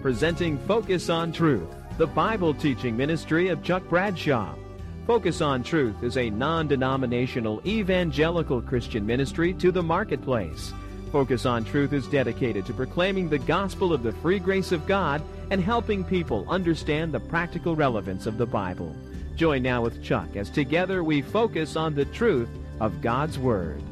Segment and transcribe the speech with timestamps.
[0.00, 4.54] presenting Focus on Truth, the Bible teaching ministry of Chuck Bradshaw.
[5.06, 10.72] Focus on Truth is a non denominational evangelical Christian ministry to the marketplace.
[11.12, 15.22] Focus on Truth is dedicated to proclaiming the gospel of the free grace of God
[15.50, 18.96] and helping people understand the practical relevance of the Bible.
[19.36, 22.48] Join now with Chuck as together we focus on the truth
[22.80, 23.82] of God's Word.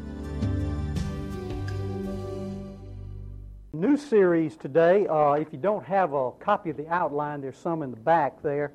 [3.78, 5.06] New series today.
[5.06, 8.42] Uh, if you don't have a copy of the outline, there's some in the back
[8.42, 8.72] there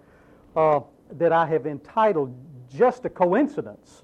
[0.55, 0.79] uh,
[1.17, 2.33] that I have entitled
[2.73, 4.03] Just a Coincidence.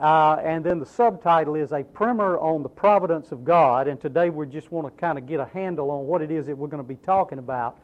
[0.00, 3.88] Uh, and then the subtitle is A Primer on the Providence of God.
[3.88, 6.46] And today we just want to kind of get a handle on what it is
[6.46, 7.80] that we're going to be talking about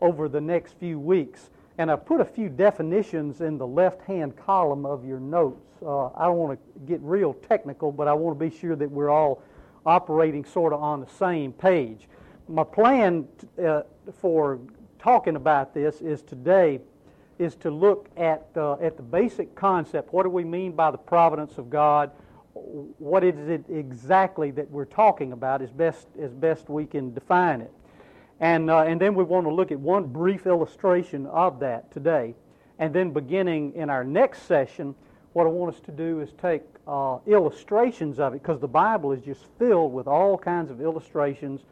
[0.00, 1.50] over the next few weeks.
[1.76, 5.76] And I put a few definitions in the left hand column of your notes.
[5.84, 8.90] Uh, I don't want to get real technical, but I want to be sure that
[8.90, 9.42] we're all
[9.84, 12.08] operating sort of on the same page.
[12.48, 13.26] My plan
[13.62, 13.82] uh,
[14.20, 14.58] for
[14.98, 16.80] talking about this is today
[17.38, 20.12] is to look at, at the basic concept.
[20.12, 22.10] What do we mean by the providence of God?
[22.54, 27.60] What is it exactly that we're talking about as best, as best we can define
[27.62, 27.72] it?
[28.40, 32.34] And, uh, and then we want to look at one brief illustration of that today.
[32.78, 34.94] And then beginning in our next session,
[35.32, 39.12] what I want us to do is take uh, illustrations of it because the Bible
[39.12, 41.62] is just filled with all kinds of illustrations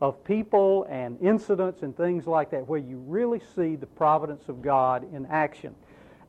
[0.00, 4.62] of people and incidents and things like that where you really see the providence of
[4.62, 5.74] God in action.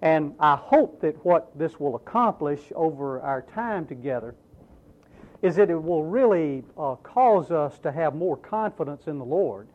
[0.01, 4.35] And I hope that what this will accomplish over our time together
[5.41, 9.67] is that it will really uh, cause us to have more confidence in the Lord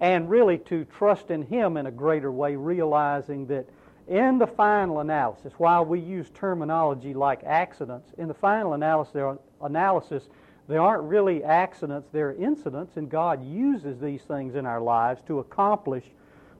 [0.00, 3.66] and really to trust in Him in a greater way, realizing that
[4.08, 10.28] in the final analysis, while we use terminology like accidents, in the final analysis,
[10.68, 15.38] there aren't really accidents, they're incidents, and God uses these things in our lives to
[15.38, 16.04] accomplish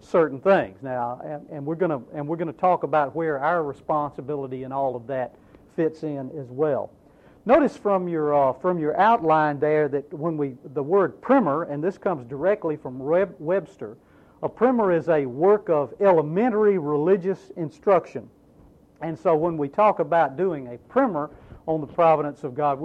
[0.00, 0.83] certain things.
[0.83, 4.65] Now, and, and we're going to and we're going to talk about where our responsibility
[4.65, 5.34] and all of that
[5.76, 6.91] fits in as well.
[7.47, 11.82] Notice from your uh, from your outline there that when we the word primer, and
[11.82, 13.97] this comes directly from Webster
[14.44, 18.28] a primer is a work of elementary religious instruction.
[19.00, 21.31] And so when we talk about doing a primer
[21.66, 22.78] on the providence of God,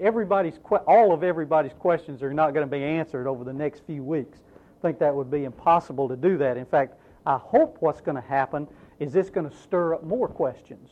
[0.00, 4.02] everybody's all of everybody's questions are not going to be answered over the next few
[4.02, 4.38] weeks.
[4.78, 6.56] I think that would be impossible to do that.
[6.56, 6.94] In fact,
[7.26, 8.66] I hope what's going to happen
[8.98, 10.88] is it's going to stir up more questions.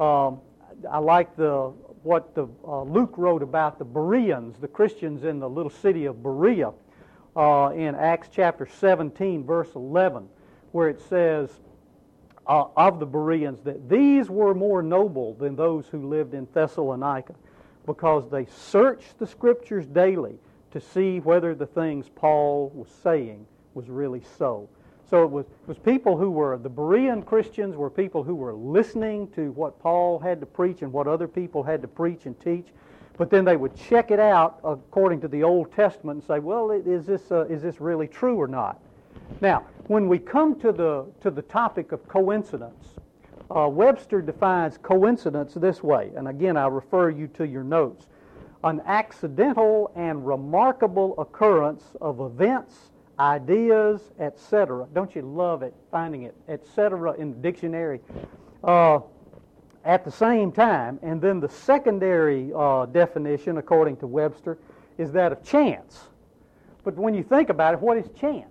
[0.00, 0.40] Um,
[0.90, 5.48] I like the what the, uh, Luke wrote about the Bereans, the Christians in the
[5.48, 6.72] little city of Berea
[7.40, 10.28] uh, in Acts chapter 17, verse 11,
[10.72, 11.48] where it says
[12.46, 17.34] uh, of the Bereans that these were more noble than those who lived in Thessalonica
[17.86, 20.38] because they searched the scriptures daily
[20.72, 24.68] to see whether the things Paul was saying was really so.
[25.08, 28.52] So it was, it was people who were, the Berean Christians were people who were
[28.52, 32.38] listening to what Paul had to preach and what other people had to preach and
[32.38, 32.66] teach.
[33.20, 36.70] But then they would check it out according to the Old Testament and say, well,
[36.70, 38.80] is this, uh, is this really true or not?
[39.42, 42.94] Now, when we come to the, to the topic of coincidence,
[43.54, 48.06] uh, Webster defines coincidence this way, and again, I refer you to your notes
[48.64, 54.86] an accidental and remarkable occurrence of events, ideas, etc.
[54.94, 57.12] Don't you love it, finding it, etc.
[57.18, 58.00] in the dictionary?
[58.64, 59.00] Uh,
[59.84, 60.98] at the same time.
[61.02, 64.58] And then the secondary uh, definition, according to Webster,
[64.98, 66.08] is that of chance.
[66.84, 68.46] But when you think about it, what is chance?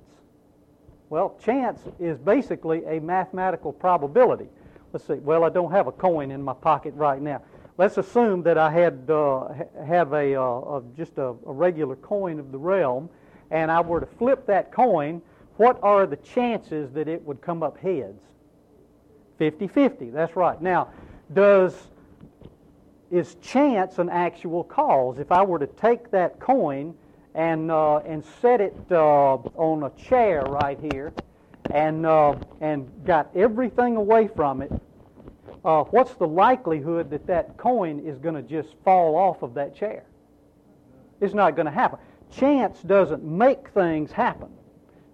[1.09, 4.47] Well, chance is basically a mathematical probability.
[4.93, 5.15] Let's see.
[5.15, 7.41] Well, I don't have a coin in my pocket right now.
[7.77, 9.47] Let's assume that I had uh,
[9.85, 13.09] have a, uh, a just a, a regular coin of the realm,
[13.51, 15.21] and I were to flip that coin.
[15.57, 18.21] What are the chances that it would come up heads?
[19.39, 20.11] 50-50.
[20.11, 20.61] That's right.
[20.61, 20.89] Now,
[21.33, 21.75] does
[23.11, 25.19] is chance an actual cause?
[25.19, 26.95] If I were to take that coin
[27.33, 31.13] and uh, and set it uh, on a chair right here,
[31.71, 34.71] and uh, and got everything away from it,
[35.65, 39.75] uh, what's the likelihood that that coin is going to just fall off of that
[39.75, 40.03] chair?
[41.21, 41.99] It's not going to happen.
[42.31, 44.49] Chance doesn't make things happen.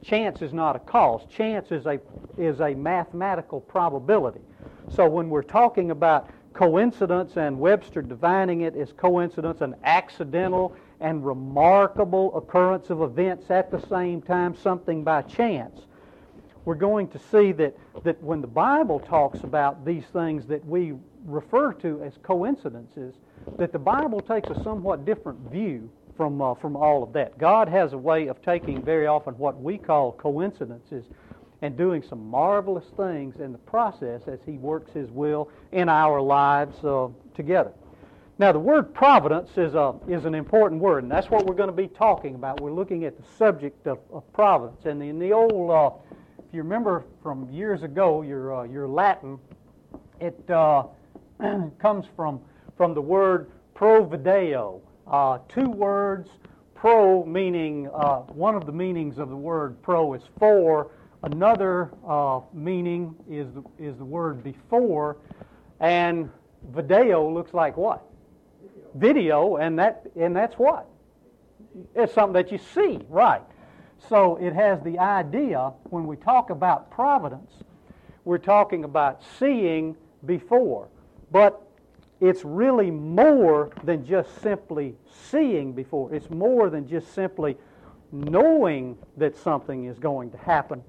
[0.04, 1.22] Chance is not a cause.
[1.30, 2.00] Chance is a
[2.38, 4.42] is a mathematical probability.
[4.90, 11.26] So when we're talking about coincidence and Webster defining it as coincidence, an accidental and
[11.26, 15.82] remarkable occurrence of events at the same time, something by chance,
[16.64, 20.94] we're going to see that, that when the Bible talks about these things that we
[21.26, 23.16] refer to as coincidences,
[23.58, 27.38] that the Bible takes a somewhat different view from, uh, from all of that.
[27.38, 31.06] God has a way of taking very often what we call coincidences
[31.62, 36.22] and doing some marvelous things in the process as He works His will in our
[36.22, 37.72] lives uh, together.
[38.38, 41.70] Now, the word providence is, a, is an important word, and that's what we're going
[41.70, 42.60] to be talking about.
[42.60, 44.86] We're looking at the subject of, of providence.
[44.86, 45.92] And in the old, uh,
[46.40, 49.40] if you remember from years ago, your, uh, your Latin,
[50.20, 50.84] it uh,
[51.80, 52.42] comes from,
[52.76, 54.82] from the word provideo.
[55.08, 56.30] Uh, two words,
[56.74, 60.92] pro meaning, uh, one of the meanings of the word pro is for,
[61.26, 65.18] another uh, meaning is the, is the word before,
[65.80, 66.30] and
[66.72, 68.06] video looks like what?
[68.96, 70.88] video, and that and that's what
[71.94, 73.42] it's something that you see, right?
[74.10, 77.52] So it has the idea when we talk about providence,
[78.24, 79.96] we're talking about seeing
[80.26, 80.88] before,
[81.32, 81.62] but
[82.22, 84.96] it's really more than just simply
[85.30, 86.14] seeing before.
[86.14, 87.58] It's more than just simply
[88.12, 90.82] knowing that something is going to happen.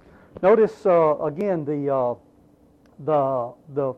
[0.42, 2.14] Notice uh, again the uh,
[3.04, 3.94] the the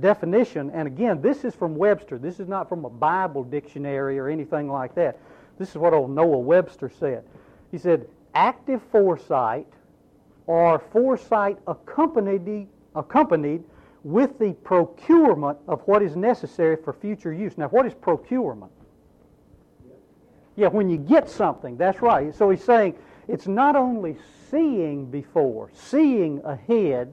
[0.00, 2.18] definition, and again, this is from Webster.
[2.18, 5.18] This is not from a Bible dictionary or anything like that.
[5.58, 7.24] This is what old Noah Webster said.
[7.70, 9.66] He said, active foresight
[10.46, 13.62] or foresight accompanied, accompanied
[14.02, 17.56] with the procurement of what is necessary for future use.
[17.56, 18.72] Now, what is procurement?
[20.56, 22.34] Yeah, when you get something, that's right.
[22.34, 22.96] So he's saying
[23.28, 24.16] it's not only
[24.52, 27.12] seeing before, seeing ahead,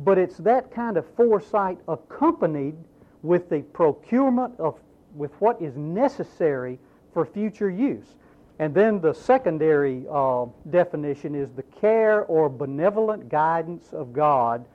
[0.00, 2.74] but it's that kind of foresight accompanied
[3.22, 4.78] with the procurement of
[5.14, 6.78] with what is necessary
[7.14, 8.16] for future use.
[8.58, 14.66] And then the secondary uh, definition is the care or benevolent guidance of God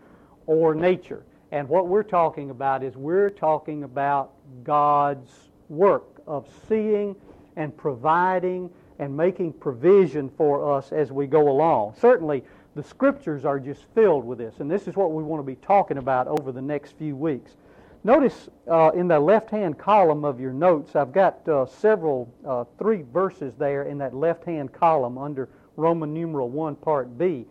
[0.48, 1.24] or nature.
[1.52, 4.32] And what we're talking about is we're talking about
[4.64, 5.30] God's
[5.70, 7.16] work of seeing
[7.56, 11.96] and providing and making provision for us as we go along.
[12.00, 12.44] Certainly,
[12.76, 15.56] the scriptures are just filled with this, and this is what we want to be
[15.58, 17.56] talking about over the next few weeks.
[18.04, 22.64] Notice uh, in the left hand column of your notes, I've got uh, several, uh,
[22.80, 27.46] three verses there in that left hand column under Roman numeral 1, part B.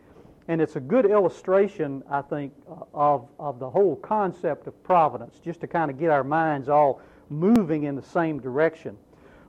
[0.49, 5.39] And it's a good illustration, I think, uh, of, of the whole concept of providence,
[5.45, 8.97] just to kind of get our minds all moving in the same direction.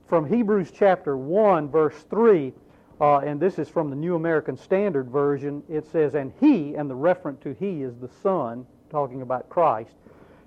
[0.08, 2.54] From Hebrews chapter 1, verse 3,
[3.00, 5.64] uh, and this is from the New American Standard Version.
[5.70, 9.96] It says, And he, and the referent to he is the Son, talking about Christ,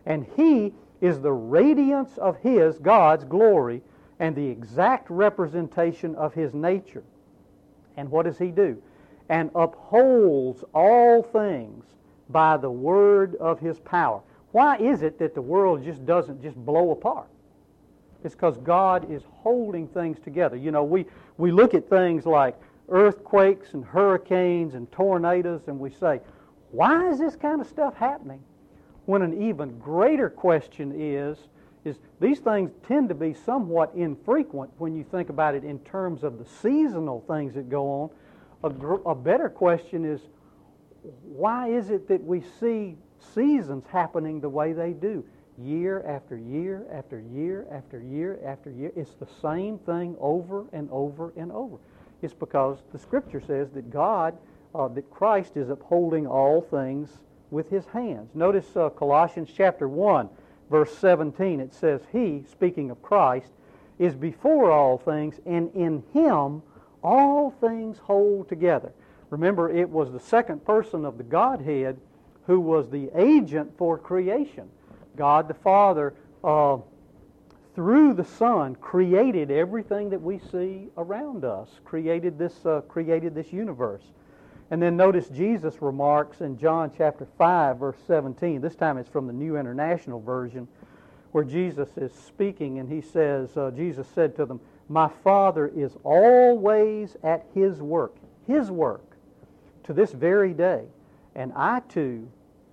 [0.07, 3.83] and he is the radiance of his, God's glory,
[4.21, 7.03] and the exact representation of his nature.
[7.97, 8.81] And what does he do?
[9.29, 11.85] And upholds all things
[12.29, 14.21] by the word of his power.
[14.53, 17.29] Why is it that the world just doesn't just blow apart?
[18.25, 20.57] It's because God is holding things together.
[20.57, 21.05] You know, we,
[21.37, 26.21] we look at things like earthquakes and hurricanes and tornadoes and we say,
[26.71, 28.41] why is this kind of stuff happening?
[29.05, 31.39] When an even greater question is,
[31.85, 36.25] is these things tend to be somewhat infrequent when you think about it in terms
[36.25, 38.11] of the seasonal things that go on.
[38.65, 40.23] A, gr- a better question is,
[41.23, 42.97] why is it that we see
[43.35, 45.23] seasons happening the way they do?
[45.63, 48.93] Year after year after year after year after year.
[48.97, 51.77] It's the same thing over and over and over.
[52.23, 54.37] It's because the Scripture says that God,
[54.75, 57.19] uh, that Christ is upholding all things
[57.51, 58.31] with His hands.
[58.35, 60.29] Notice uh, Colossians chapter 1,
[60.71, 61.61] verse 17.
[61.61, 63.53] It says, He, speaking of Christ,
[63.99, 66.63] is before all things, and in Him
[67.03, 68.93] all things hold together.
[69.31, 71.99] Remember, it was the second person of the Godhead
[72.47, 74.69] who was the agent for creation.
[75.17, 76.79] God the Father, uh,
[77.75, 83.53] through the Son, created everything that we see around us, created this, uh, created this
[83.53, 84.03] universe.
[84.71, 88.61] And then notice Jesus remarks in John chapter 5, verse 17.
[88.61, 90.67] This time it's from the New International Version,
[91.33, 95.97] where Jesus is speaking and he says, uh, Jesus said to them, My Father is
[96.03, 98.17] always at his work,
[98.47, 99.17] his work,
[99.85, 100.85] to this very day,
[101.35, 102.29] and I too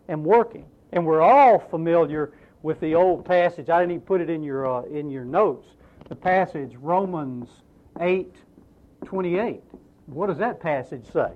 [0.07, 0.65] am working.
[0.91, 2.33] And we're all familiar
[2.63, 3.69] with the old passage.
[3.69, 5.67] I didn't even put it in your, uh, in your notes.
[6.10, 7.50] The passage, Romans
[8.00, 8.36] 8
[9.05, 9.62] 28.
[10.05, 11.31] What does that passage say?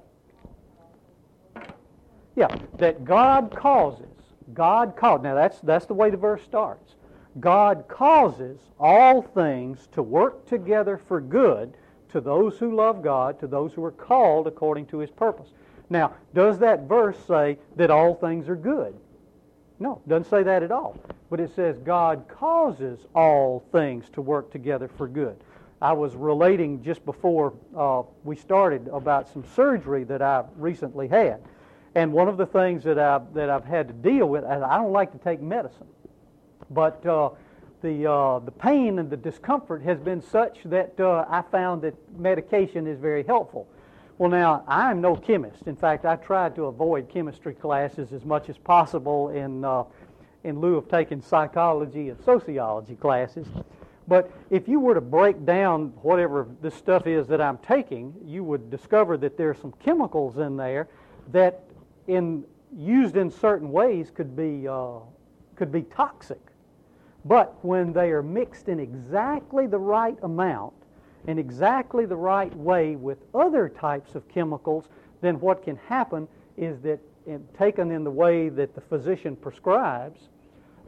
[2.35, 4.05] Yeah, that God causes.
[4.53, 5.23] God causes.
[5.23, 6.95] Now that's that's the way the verse starts.
[7.39, 11.75] God causes all things to work together for good
[12.09, 15.49] to those who love God, to those who are called according to his purpose.
[15.89, 18.95] Now, does that verse say that all things are good?
[19.79, 20.97] No, doesn't say that at all.
[21.29, 25.37] But it says God causes all things to work together for good.
[25.81, 31.41] I was relating just before uh, we started about some surgery that I recently had.
[31.95, 34.77] And one of the things that I've, that I've had to deal with, and I
[34.77, 35.87] don't like to take medicine,
[36.69, 37.29] but uh,
[37.81, 41.95] the, uh, the pain and the discomfort has been such that uh, I found that
[42.17, 43.67] medication is very helpful.
[44.17, 45.67] Well, now, I'm no chemist.
[45.67, 49.83] In fact, I tried to avoid chemistry classes as much as possible in, uh,
[50.45, 53.45] in lieu of taking psychology and sociology classes.
[54.07, 58.43] But if you were to break down whatever this stuff is that I'm taking, you
[58.45, 60.87] would discover that there are some chemicals in there
[61.33, 61.63] that,
[62.07, 62.45] in
[62.77, 64.99] used in certain ways, could be uh,
[65.55, 66.41] could be toxic.
[67.25, 70.73] But when they are mixed in exactly the right amount,
[71.27, 74.85] in exactly the right way with other types of chemicals,
[75.21, 76.27] then what can happen
[76.57, 80.29] is that, in, taken in the way that the physician prescribes,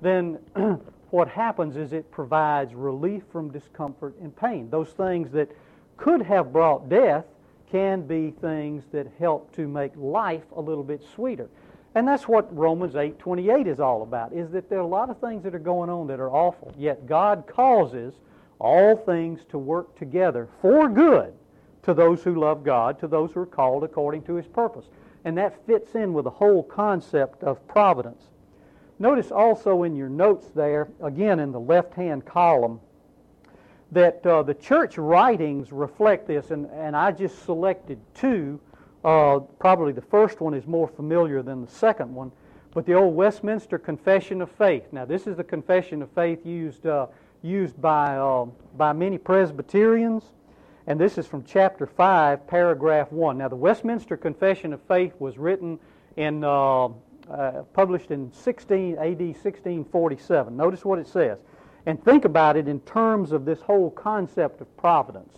[0.02, 0.40] then
[1.10, 4.70] what happens is it provides relief from discomfort and pain.
[4.70, 5.50] Those things that
[5.98, 7.26] could have brought death
[7.72, 11.50] can be things that help to make life a little bit sweeter.
[11.96, 14.32] And that's what Romans 8:28 is all about.
[14.32, 16.72] Is that there are a lot of things that are going on that are awful,
[16.78, 18.14] yet God causes
[18.60, 21.34] all things to work together for good
[21.84, 24.86] to those who love God, to those who are called according to his purpose.
[25.26, 28.24] And that fits in with the whole concept of providence.
[29.00, 32.80] Notice also in your notes there, again in the left hand column,
[33.92, 38.60] that uh, the church writings reflect this, and, and I just selected two.
[39.06, 42.32] Uh, probably the first one is more familiar than the second one,
[42.74, 44.84] but the old Westminster Confession of Faith.
[44.92, 47.08] Now, this is the confession of faith used, uh,
[47.42, 50.24] used by, uh, by many Presbyterians,
[50.88, 53.38] and this is from chapter 5, paragraph 1.
[53.38, 55.80] Now, the Westminster Confession of Faith was written
[56.16, 56.90] in uh,
[57.30, 60.56] uh, published in 16 AD 1647.
[60.56, 61.40] Notice what it says.
[61.86, 65.38] And think about it in terms of this whole concept of providence.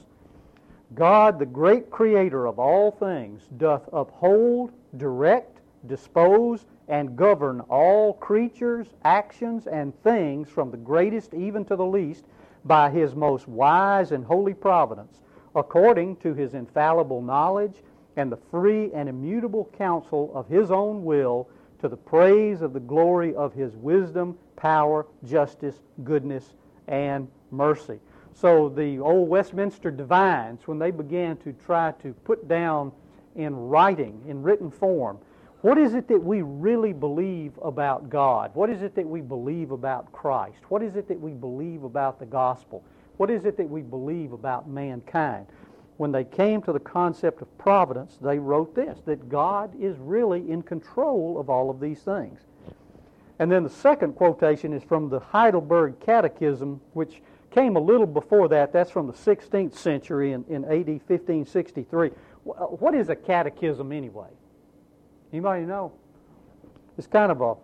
[0.94, 8.88] God, the great creator of all things, doth uphold, direct, dispose, and govern all creatures,
[9.04, 12.26] actions, and things from the greatest even to the least
[12.66, 15.22] by his most wise and holy providence,
[15.56, 17.84] according to his infallible knowledge
[18.16, 21.48] and the free and immutable counsel of his own will
[21.80, 26.56] to the praise of the glory of his wisdom, power, justice, goodness,
[26.88, 28.00] and mercy.
[28.34, 32.92] So the old Westminster divines, when they began to try to put down
[33.36, 35.20] in writing, in written form,
[35.62, 38.52] what is it that we really believe about God?
[38.54, 40.60] What is it that we believe about Christ?
[40.70, 42.84] What is it that we believe about the gospel?
[43.18, 45.48] What is it that we believe about mankind?
[46.00, 50.50] when they came to the concept of providence, they wrote this that God is really
[50.50, 52.40] in control of all of these things.
[53.38, 58.48] And then the second quotation is from the Heidelberg Catechism, which came a little before
[58.48, 58.72] that.
[58.72, 62.12] That's from the 16th century in, in AD 1563.
[62.46, 64.30] What is a catechism anyway?
[65.32, 65.92] Anybody know?
[66.98, 67.56] It's kind of a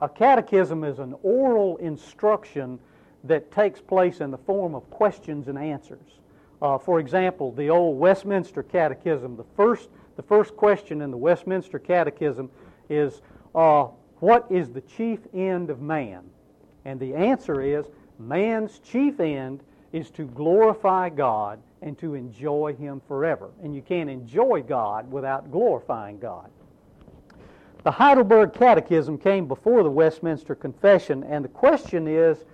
[0.00, 2.78] a catechism is an oral instruction
[3.24, 6.20] that takes place in the form of questions and answers.
[6.62, 11.78] Uh, for example, the old Westminster Catechism, the first, the first question in the Westminster
[11.78, 12.50] Catechism
[12.88, 13.20] is,
[13.54, 13.84] uh,
[14.18, 16.22] What is the chief end of man?
[16.84, 17.86] And the answer is,
[18.18, 19.62] Man's chief end
[19.92, 23.50] is to glorify God and to enjoy Him forever.
[23.62, 26.50] And you can't enjoy God without glorifying God.
[27.84, 32.44] The Heidelberg Catechism came before the Westminster Confession, and the question is,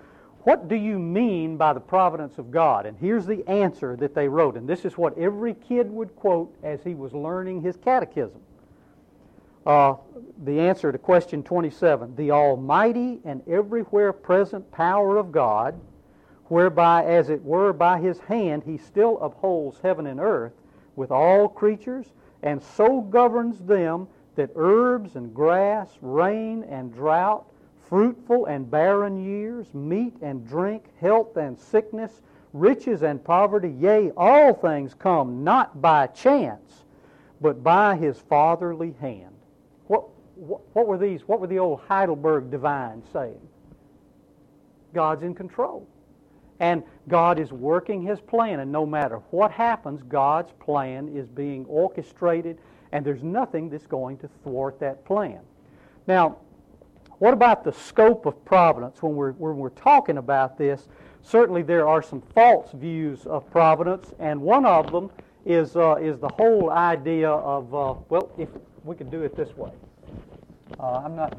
[0.45, 2.85] what do you mean by the providence of God?
[2.85, 4.57] And here's the answer that they wrote.
[4.57, 8.41] And this is what every kid would quote as he was learning his catechism.
[9.67, 9.95] Uh,
[10.45, 15.81] the answer to question 27 The almighty and everywhere present power of God,
[16.55, 20.53] whereby, as it were, by his hand he still upholds heaven and earth
[20.95, 22.07] with all creatures,
[22.45, 24.07] and so governs them
[24.37, 27.45] that herbs and grass, rain and drought,
[27.89, 34.55] fruitful and barren years, meat and drink, health and sickness, riches and poverty, yea, all
[34.55, 36.85] things come not by chance,
[37.41, 39.35] but by his fatherly hand.
[39.89, 40.05] What,
[40.37, 43.41] what, what were these, what were the old Heidelberg divines saying?
[44.93, 45.89] God's in control.
[46.61, 51.65] And God is working his plan, and no matter what happens, God's plan is being
[51.67, 52.59] orchestrated,
[52.93, 55.41] and there's nothing that's going to thwart that plan.
[56.07, 56.37] Now,
[57.19, 60.89] what about the scope of providence when we're, when we're talking about this?
[61.23, 65.11] Certainly, there are some false views of providence, and one of them
[65.45, 68.49] is, uh, is the whole idea of, uh, well, if
[68.85, 69.71] we could do it this way.
[70.79, 71.37] Uh, I'm not.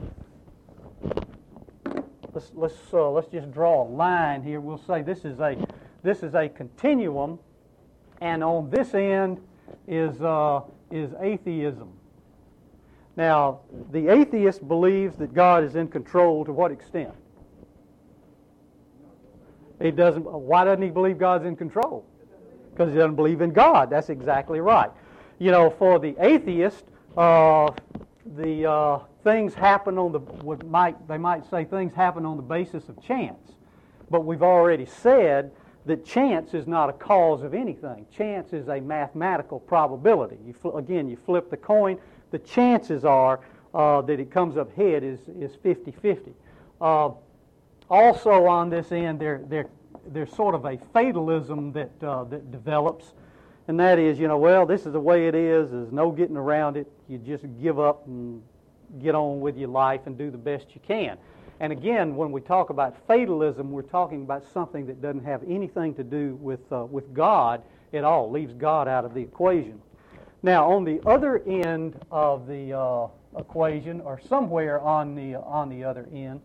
[2.36, 4.60] Let's let's uh, let's just draw a line here.
[4.60, 5.56] We'll say this is a
[6.04, 7.40] this is a continuum,
[8.20, 9.40] and on this end
[9.88, 10.62] is, uh,
[10.92, 11.94] is atheism.
[13.16, 13.62] Now,
[13.92, 17.14] the atheist believes that God is in control to what extent?
[19.82, 20.24] He doesn't.
[20.24, 22.06] Why doesn't he believe God's in control?
[22.72, 23.90] Because he doesn't believe in God.
[23.90, 24.92] That's exactly right.
[25.40, 26.84] You know, for the atheist,
[27.16, 27.72] uh,
[28.36, 32.44] the uh, things happen on the would, might they might say things happen on the
[32.44, 33.54] basis of chance,
[34.10, 35.52] but we've already said
[35.88, 38.06] that chance is not a cause of anything.
[38.16, 40.38] Chance is a mathematical probability.
[40.46, 41.98] You fl- again, you flip the coin.
[42.32, 43.42] The chances are
[43.74, 46.32] uh, that it comes up head is is 50-50.
[46.80, 47.10] Uh,
[47.90, 49.68] also on this end, there, there,
[50.08, 53.14] there's sort of a fatalism that, uh, that develops,
[53.68, 55.72] and that is, you know, well, this is the way it is.
[55.72, 56.92] There's no getting around it.
[57.08, 58.42] You just give up and
[59.02, 61.18] get on with your life and do the best you can.
[61.60, 65.94] And again, when we talk about fatalism, we're talking about something that doesn't have anything
[65.96, 67.62] to do with, uh, with God
[67.94, 69.82] at all, leaves God out of the equation.
[70.44, 75.84] Now, on the other end of the uh, equation, or somewhere on the, on the
[75.84, 76.42] other end,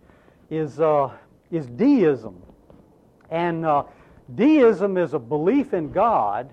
[0.48, 1.10] is uh,
[1.50, 2.40] is deism.
[3.30, 3.84] And uh,
[4.34, 6.52] deism is a belief in God,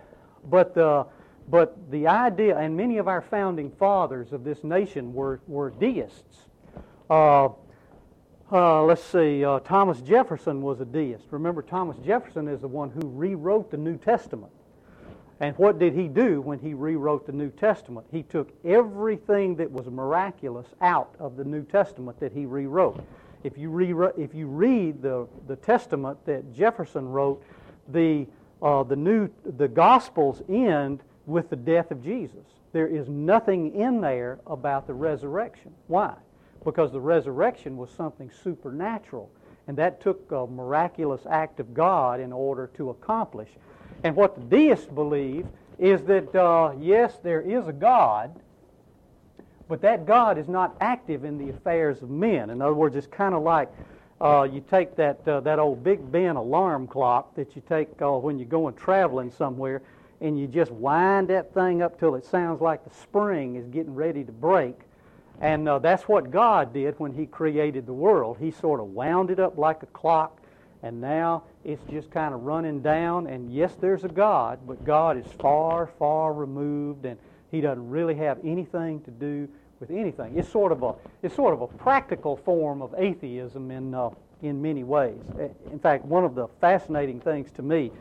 [0.50, 1.06] but the,
[1.50, 6.38] but the idea, and many of our founding fathers of this nation were, were deists.
[7.10, 7.50] Uh,
[8.51, 11.25] uh, let's see, uh, Thomas Jefferson was a deist.
[11.32, 14.51] Remember, Thomas Jefferson is the one who rewrote the New Testament.
[15.39, 18.08] And what did he do when he rewrote the New Testament?
[18.12, 23.06] He took everything that was miraculous out of the New Testament that he rewrote.
[23.44, 27.44] If you, re- if you read the, the Testament that Jefferson wrote,
[27.89, 28.25] the,
[28.62, 32.46] uh, the, new, the Gospels end with the death of Jesus.
[32.74, 35.74] There is nothing in there about the resurrection.
[35.88, 36.15] Why?
[36.63, 39.29] Because the resurrection was something supernatural,
[39.67, 43.50] and that took a miraculous act of God in order to accomplish.
[44.03, 45.46] And what the deists believe
[45.77, 48.39] is that, uh, yes, there is a God,
[49.67, 52.50] but that God is not active in the affairs of men.
[52.50, 53.70] In other words, it's kind of like
[54.22, 58.11] uh, you take that, uh, that old Big Ben alarm clock that you take uh,
[58.11, 59.81] when you're going traveling somewhere,
[60.22, 63.94] and you just wind that thing up till it sounds like the spring is getting
[63.94, 64.75] ready to break.
[65.40, 68.38] And uh, that's what God did when He created the world.
[68.40, 70.42] He sort of wound it up like a clock,
[70.82, 73.27] and now it's just kind of running down.
[73.27, 77.20] And yes, there's a God, but God is far, far removed, and
[77.51, 79.48] he doesn't really have anything to do
[79.80, 80.38] with anything.
[80.38, 84.10] It's sort of a, it's sort of a practical form of atheism in, uh,
[84.42, 85.22] in many ways.
[85.72, 87.92] In fact, one of the fascinating things to me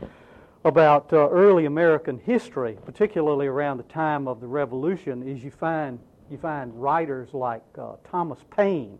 [0.67, 5.97] about uh, early American history, particularly around the time of the Revolution, is you find,
[6.29, 8.99] you find writers like uh, Thomas Paine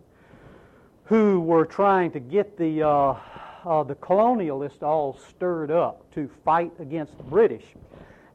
[1.03, 3.15] who were trying to get the, uh,
[3.65, 7.65] uh, the colonialists all stirred up to fight against the British.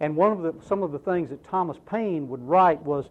[0.00, 3.06] And one of the, some of the things that Thomas Paine would write was,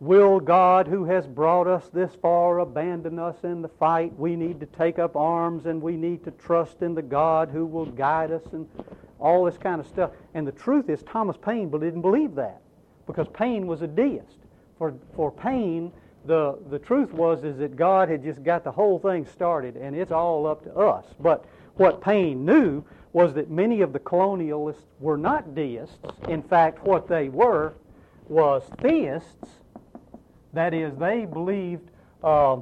[0.00, 4.18] Will God, who has brought us this far, abandon us in the fight?
[4.18, 7.66] We need to take up arms and we need to trust in the God who
[7.66, 8.66] will guide us and
[9.20, 10.10] all this kind of stuff.
[10.34, 12.60] And the truth is, Thomas Paine didn't believe that
[13.06, 14.38] because Paine was a deist.
[14.78, 15.92] For, for Paine,
[16.24, 19.96] the, the truth was is that God had just got the whole thing started and
[19.96, 21.06] it's all up to us.
[21.20, 25.98] But what Paine knew was that many of the colonialists were not deists.
[26.28, 27.74] In fact, what they were
[28.28, 29.48] was theists.
[30.52, 31.90] That is, they believed
[32.22, 32.58] uh,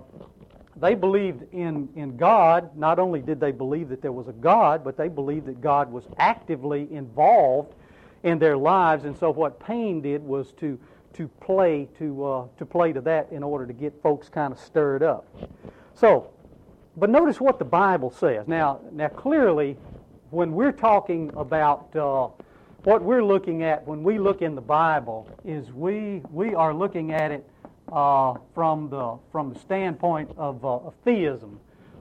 [0.78, 2.76] they believed in, in God.
[2.76, 5.90] Not only did they believe that there was a God, but they believed that God
[5.90, 7.74] was actively involved
[8.22, 9.04] in their lives.
[9.04, 10.78] And so, what Paine did was to
[11.14, 14.58] to play to uh, to play to that in order to get folks kind of
[14.58, 15.26] stirred up.
[15.94, 16.30] So,
[16.96, 18.46] but notice what the Bible says.
[18.46, 19.76] Now, now clearly,
[20.30, 22.28] when we're talking about uh,
[22.84, 27.12] what we're looking at when we look in the Bible is we we are looking
[27.12, 27.48] at it
[27.92, 31.61] uh, from the from the standpoint of, uh, of theism.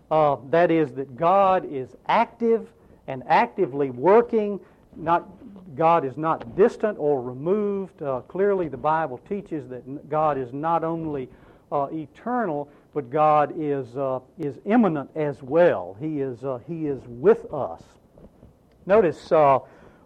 [0.10, 2.68] Uh, that is that God is active
[3.08, 4.60] and actively working.
[4.96, 5.28] Not
[5.76, 8.02] God is not distant or removed.
[8.02, 11.30] Uh, clearly, the Bible teaches that God is not only
[11.72, 15.98] uh, eternal, but God is uh, is immanent as well.
[16.00, 17.82] He is He is with us.
[18.88, 19.32] Notice,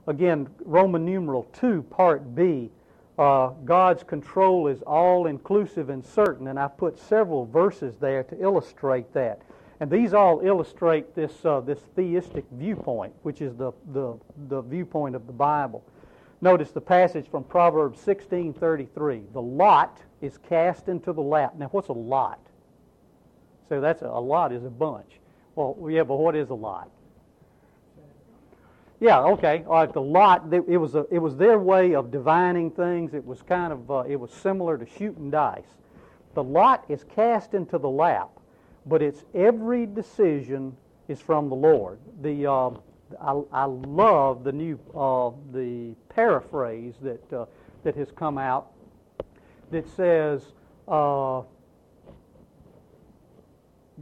[0.08, 2.72] again, Roman numeral 2, part B.
[3.19, 8.41] Uh, God's control is all inclusive and certain, and I've put several verses there to
[8.41, 9.41] illustrate that.
[9.82, 15.17] And these all illustrate this, uh, this theistic viewpoint, which is the, the, the viewpoint
[15.17, 15.84] of the Bible.
[16.39, 19.34] Notice the passage from Proverbs 16:33.
[19.34, 21.55] The lot is cast into the lap.
[21.58, 22.39] Now, what's a lot?
[23.67, 25.19] So that's a, a lot is a bunch.
[25.55, 26.89] Well, yeah, but what is a lot?
[29.00, 29.64] Yeah, okay.
[29.66, 33.14] All right, the lot, it was, a, it was their way of divining things.
[33.14, 35.64] It was kind of, uh, it was similar to shooting dice.
[36.34, 38.30] The lot is cast into the lap,
[38.86, 40.76] but it's every decision
[41.08, 42.00] is from the Lord.
[42.22, 42.70] The, uh,
[43.22, 47.46] I, I love the new, uh, the paraphrase that, uh,
[47.84, 48.72] that has come out
[49.72, 50.44] that says,
[50.88, 51.42] uh,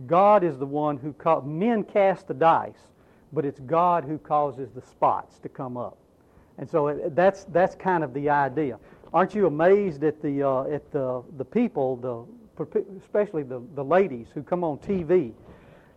[0.08, 2.74] God is the one who, ca- men cast the dice,
[3.34, 5.98] but it's God who causes the spots to come up.
[6.58, 8.80] And so it, that's, that's kind of the idea.
[9.14, 12.68] Aren't you amazed at the, uh, at the, the people, the,
[13.00, 15.34] especially the, the ladies who come on TV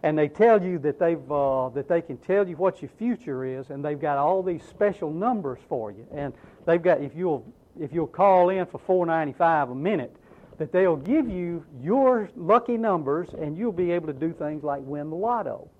[0.03, 3.45] and they tell you that, they've, uh, that they can tell you what your future
[3.45, 6.07] is and they've got all these special numbers for you.
[6.15, 6.33] And
[6.67, 7.45] they've got, if you'll,
[7.79, 10.15] if you'll call in for $4.95 a minute,
[10.59, 14.83] that they'll give you your lucky numbers and you'll be able to do things like
[14.85, 15.71] win the lotto.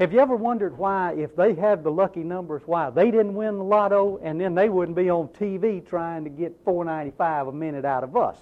[0.00, 3.58] Have you ever wondered why, if they had the lucky numbers, why they didn't win
[3.58, 7.84] the lotto and then they wouldn't be on TV trying to get $4.95 a minute
[7.84, 8.38] out of us?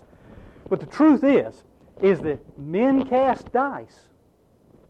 [0.69, 1.65] But the truth is,
[2.01, 4.07] is that men cast dice,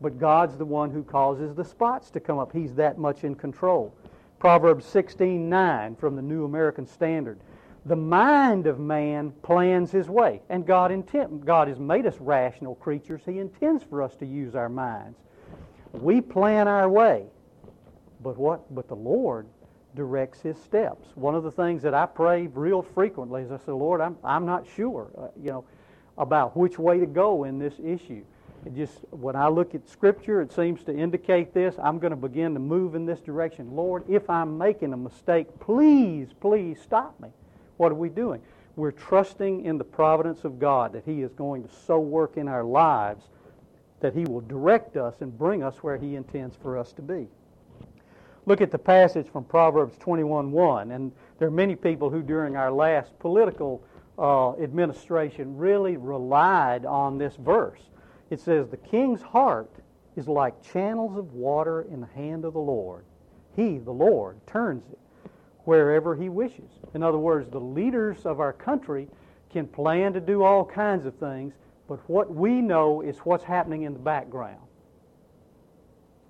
[0.03, 2.53] but God's the one who causes the spots to come up.
[2.53, 3.95] He's that much in control.
[4.39, 7.41] Proverbs 16:9 from the New American Standard.
[7.87, 12.75] The mind of man plans his way, and God intent, God has made us rational
[12.75, 13.23] creatures.
[13.25, 15.19] He intends for us to use our minds.
[15.93, 17.25] We plan our way,
[18.23, 18.75] but what?
[18.75, 19.47] But the Lord
[19.95, 21.09] directs His steps.
[21.15, 24.47] One of the things that I pray real frequently is I say, Lord, I'm I'm
[24.47, 25.65] not sure, uh, you know,
[26.17, 28.25] about which way to go in this issue.
[28.67, 31.77] It just when I look at Scripture, it seems to indicate this.
[31.83, 33.75] I'm going to begin to move in this direction.
[33.75, 37.29] Lord, if I'm making a mistake, please, please stop me.
[37.77, 38.43] What are we doing?
[38.77, 42.47] We're trusting in the providence of God that He is going to so work in
[42.47, 43.25] our lives
[44.01, 47.27] that He will direct us and bring us where He intends for us to be.
[48.47, 52.71] Look at the passage from Proverbs 21:1, and there are many people who, during our
[52.71, 53.83] last political
[54.19, 57.81] uh, administration, really relied on this verse.
[58.31, 59.71] It says, "The king's heart
[60.17, 63.05] is like channels of water in the hand of the Lord.
[63.55, 64.99] He, the Lord, turns it
[65.65, 66.71] wherever he wishes.
[66.95, 69.07] In other words, the leaders of our country
[69.51, 71.53] can plan to do all kinds of things,
[71.89, 74.61] but what we know is what's happening in the background.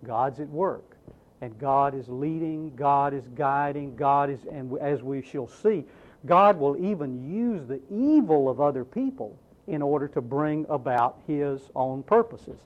[0.04, 0.96] God's at work,
[1.40, 5.84] and God is leading, God is guiding, God is, and as we shall see,
[6.24, 11.60] God will even use the evil of other people in order to bring about His
[11.74, 12.58] own purposes.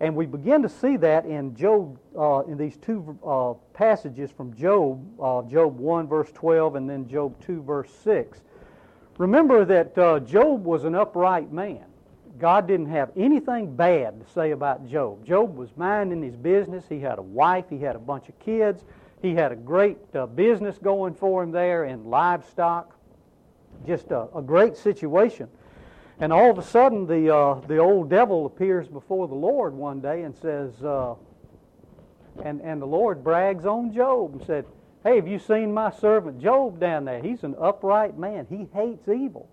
[0.00, 4.52] And we begin to see that in Job, uh, in these two uh, passages from
[4.54, 8.42] Job, uh, Job 1, verse 12, and then Job 2, verse 6.
[9.18, 11.84] Remember that uh, Job was an upright man.
[12.38, 15.24] God didn't have anything bad to say about Job.
[15.24, 16.84] Job was minding his business.
[16.88, 18.84] He had a wife, he had a bunch of kids,
[19.22, 22.96] he had a great uh, business going for him there in livestock.
[23.86, 25.48] Just a, a great situation.
[26.20, 30.00] And all of a sudden, the, uh, the old devil appears before the Lord one
[30.00, 31.14] day and says, uh,
[32.44, 34.64] and, and the Lord brags on Job and said,
[35.04, 37.20] Hey, have you seen my servant Job down there?
[37.20, 38.46] He's an upright man.
[38.48, 39.48] He hates evil.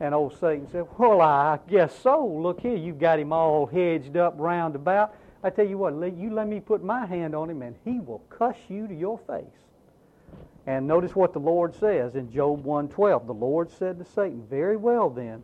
[0.00, 2.26] And old Satan said, Well, I guess so.
[2.26, 5.14] Look here, you've got him all hedged up round about.
[5.42, 8.22] I tell you what, you let me put my hand on him and he will
[8.30, 9.44] cuss you to your face.
[10.66, 13.26] And notice what the Lord says in Job 1:12.
[13.26, 15.42] The Lord said to Satan, Very well then,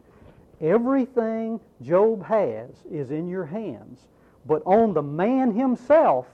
[0.60, 4.06] Everything Job has is in your hands,
[4.46, 6.26] but on the man himself,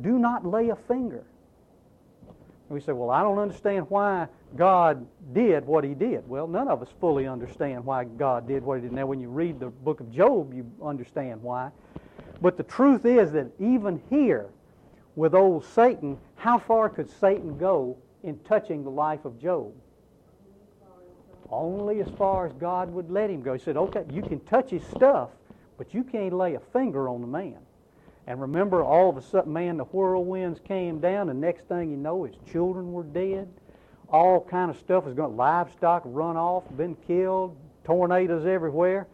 [0.00, 1.24] do not lay a finger.
[2.68, 6.28] We say, well, I don't understand why God did what he did.
[6.28, 8.92] Well, none of us fully understand why God did what he did.
[8.92, 11.70] Now, when you read the book of Job, you understand why.
[12.42, 14.48] But the truth is that even here,
[15.16, 19.72] with old Satan, how far could Satan go in touching the life of Job?
[21.50, 23.54] only as far as God would let him go.
[23.54, 25.30] He said, okay, you can touch his stuff,
[25.76, 27.58] but you can't lay a finger on the man.
[28.28, 31.96] And remember, all of a sudden, man, the whirlwinds came down, and next thing you
[31.96, 33.48] know, his children were dead.
[34.10, 39.06] All kind of stuff was going, livestock run off, been killed, tornadoes everywhere.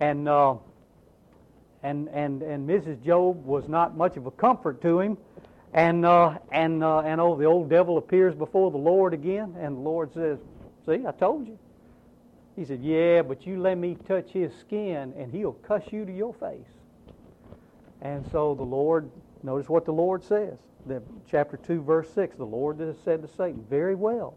[0.00, 0.56] And, uh,
[1.84, 3.00] and, and, and Mrs.
[3.04, 5.18] Job was not much of a comfort to him.
[5.72, 9.76] And, uh, and, uh, and oh, the old devil appears before the Lord again, and
[9.76, 10.40] the Lord says,
[10.84, 11.60] See, I told you.
[12.56, 16.12] He said, Yeah, but you let me touch his skin and he'll cuss you to
[16.12, 16.81] your face.
[18.02, 19.08] And so the Lord,
[19.42, 20.58] notice what the Lord says.
[20.86, 24.34] The, chapter 2, verse 6, the Lord has said to Satan, Very well.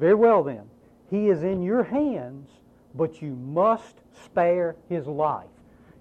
[0.00, 0.62] Very well then.
[1.08, 2.50] He is in your hands,
[2.94, 5.46] but you must spare his life.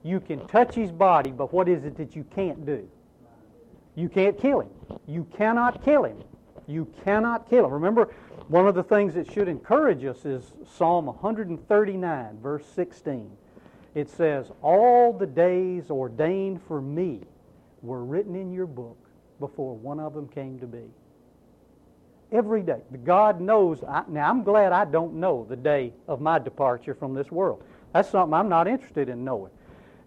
[0.03, 2.89] You can touch his body, but what is it that you can't do?
[3.95, 4.69] You can't kill him.
[5.07, 6.17] You cannot kill him.
[6.65, 7.73] You cannot kill him.
[7.73, 8.05] Remember,
[8.47, 13.29] one of the things that should encourage us is Psalm 139, verse 16.
[13.97, 17.21] It says, All the days ordained for me
[17.81, 18.95] were written in your book
[19.39, 20.83] before one of them came to be.
[22.31, 22.81] Every day.
[23.03, 23.83] God knows.
[23.83, 27.63] I, now, I'm glad I don't know the day of my departure from this world.
[27.91, 29.49] That's something I'm not interested in knowing.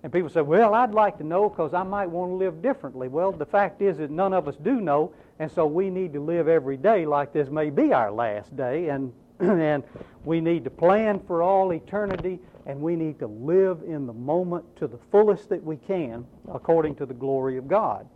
[0.05, 3.09] And people say, well, I'd like to know because I might want to live differently.
[3.09, 6.21] Well, the fact is that none of us do know, and so we need to
[6.21, 9.83] live every day like this may be our last day, and, and
[10.25, 14.65] we need to plan for all eternity, and we need to live in the moment
[14.77, 18.07] to the fullest that we can according to the glory of God.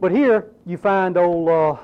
[0.00, 1.76] But here you find old, uh,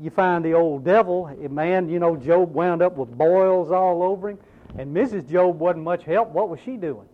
[0.00, 1.30] you find the old devil.
[1.50, 4.38] Man, you know, Job wound up with boils all over him,
[4.78, 5.28] and Mrs.
[5.28, 6.30] Job wasn't much help.
[6.30, 7.08] What was she doing?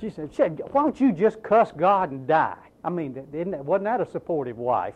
[0.00, 4.00] She said, "Why don't you just cuss God and die?" I mean, that, wasn't that
[4.00, 4.94] a supportive wife?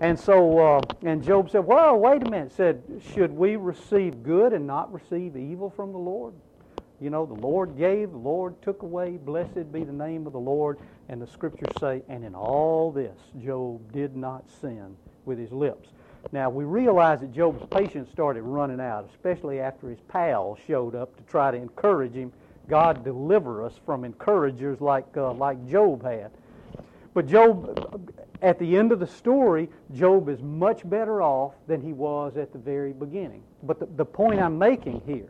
[0.00, 2.82] And so, uh, and Job said, "Well, wait a minute." Said,
[3.12, 6.34] "Should we receive good and not receive evil from the Lord?"
[7.00, 9.16] You know, the Lord gave, the Lord took away.
[9.16, 10.78] Blessed be the name of the Lord.
[11.08, 15.88] And the scriptures say, and in all this, Job did not sin with his lips.
[16.32, 21.16] Now, we realize that Job's patience started running out, especially after his pals showed up
[21.16, 22.32] to try to encourage him
[22.68, 26.30] God deliver us from encouragers like, uh, like Job had.
[27.14, 31.92] But Job, at the end of the story, Job is much better off than he
[31.92, 33.42] was at the very beginning.
[33.64, 35.28] But the, the point I'm making here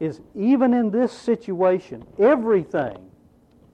[0.00, 2.98] is even in this situation, everything,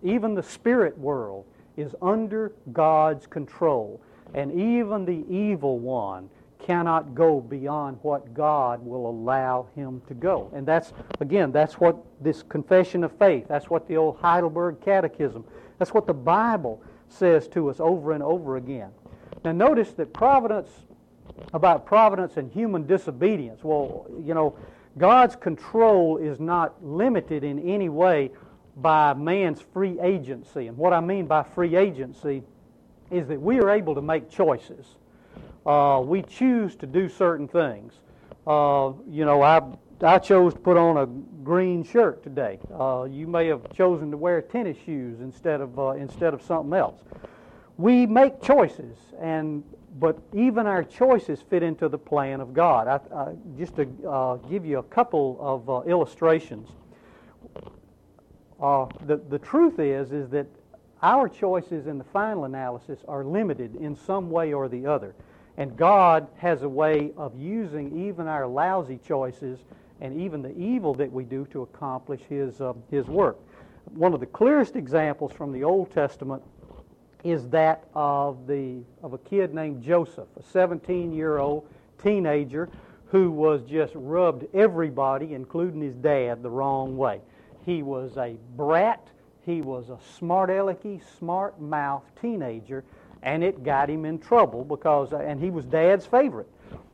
[0.03, 4.01] even the spirit world, is under God's control.
[4.35, 10.51] And even the evil one cannot go beyond what God will allow him to go.
[10.53, 15.45] And that's, again, that's what this confession of faith, that's what the old Heidelberg Catechism,
[15.79, 18.91] that's what the Bible says to us over and over again.
[19.45, 20.71] Now, notice that providence,
[21.53, 24.59] about providence and human disobedience, well, you know,
[24.99, 28.31] God's control is not limited in any way
[28.77, 30.67] by man's free agency.
[30.67, 32.43] And what I mean by free agency
[33.11, 34.97] is that we are able to make choices
[35.67, 37.95] uh, we choose to do certain things.
[38.47, 39.63] Uh, you know, I
[40.01, 41.07] I chose to put on a
[41.43, 42.59] green shirt today.
[42.73, 46.73] Uh, you may have chosen to wear tennis shoes instead of uh, instead of something
[46.73, 47.01] else.
[47.79, 49.65] We make choices, and
[49.99, 52.87] but even our choices fit into the plan of God.
[52.87, 56.69] I, I, just to uh, give you a couple of uh, illustrations.
[58.59, 60.47] the the truth is is that
[61.03, 65.15] our choices in the final analysis are limited in some way or the other.
[65.59, 69.59] And God has a way of using even our lousy choices
[70.01, 73.39] and even the evil that we do to accomplish His, uh, his work.
[73.95, 76.43] One of the clearest examples from the Old Testament
[77.25, 81.67] is that of, the, of a kid named Joseph, a 17 year old
[82.03, 82.69] teenager
[83.07, 87.21] who was just rubbed everybody, including his dad, the wrong way.
[87.65, 89.07] He was a brat,
[89.45, 92.85] he was a smart alecky, smart mouth teenager
[93.27, 96.49] and it got him in trouble because, uh, and he was Dad's favorite.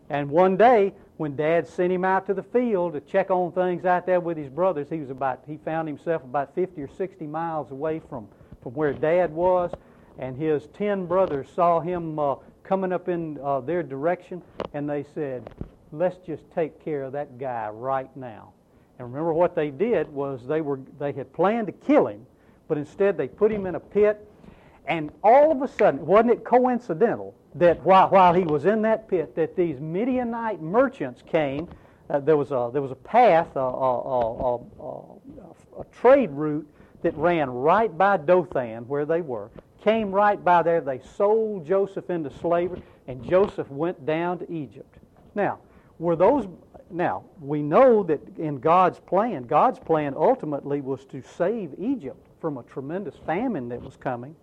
[0.09, 3.85] And one day, when Dad sent him out to the field to check on things
[3.85, 7.27] out there with his brothers, he was about, he found himself about 50 or 60
[7.27, 8.27] miles away from,
[8.63, 9.71] from where Dad was,
[10.19, 14.43] and his 10 brothers saw him uh, coming up in uh, their direction,
[14.75, 15.51] and they said,
[15.91, 18.53] let's just take care of that guy right now.
[18.99, 22.27] And remember what they did was they were they had planned to kill him,
[22.69, 24.29] but instead they put him in a pit
[24.87, 29.09] and all of a sudden, wasn't it coincidental that while, while he was in that
[29.09, 31.69] pit, that these Midianite merchants came?
[32.11, 34.61] Uh, there was a there was a path, a, a, a,
[35.81, 36.69] a, trade route
[37.03, 39.51] that ran right by Dothan, where they were.
[39.83, 40.81] Came right by there.
[40.81, 44.99] They sold Joseph into slavery, and Joseph went down to Egypt.
[45.35, 45.59] Now,
[45.99, 46.47] were those?
[46.91, 52.59] Now we know that in God's plan, God's plan ultimately was to save Egypt from
[52.59, 54.37] a tremendous famine that was coming.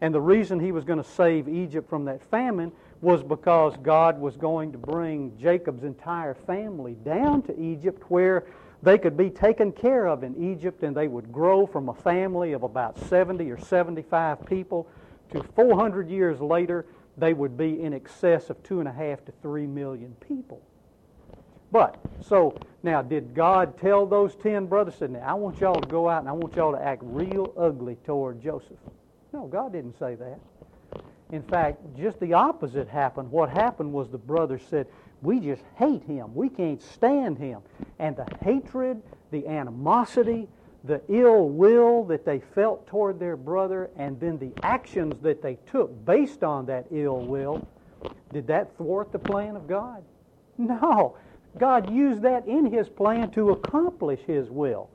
[0.00, 4.20] And the reason he was going to save Egypt from that famine was because God
[4.20, 8.44] was going to bring Jacob's entire family down to Egypt where
[8.84, 12.52] they could be taken care of in Egypt and they would grow from a family
[12.52, 14.86] of about 70 or 75 people
[15.32, 19.32] to 400 years later they would be in excess of two and a half to
[19.40, 20.60] three million people.
[21.72, 25.88] But, so, now, did God tell those 10 brothers, said, now, I want y'all to
[25.88, 28.78] go out and I want y'all to act real ugly toward Joseph?
[29.32, 30.38] No, God didn't say that.
[31.32, 33.30] In fact, just the opposite happened.
[33.30, 34.86] What happened was the brothers said,
[35.24, 36.34] We just hate him.
[36.34, 37.62] We can't stand him.
[37.98, 40.48] And the hatred, the animosity,
[40.84, 45.56] the ill will that they felt toward their brother and then the actions that they
[45.66, 47.66] took based on that ill will,
[48.32, 50.04] did that thwart the plan of God?
[50.58, 51.16] No.
[51.58, 54.90] God used that in His plan to accomplish His will.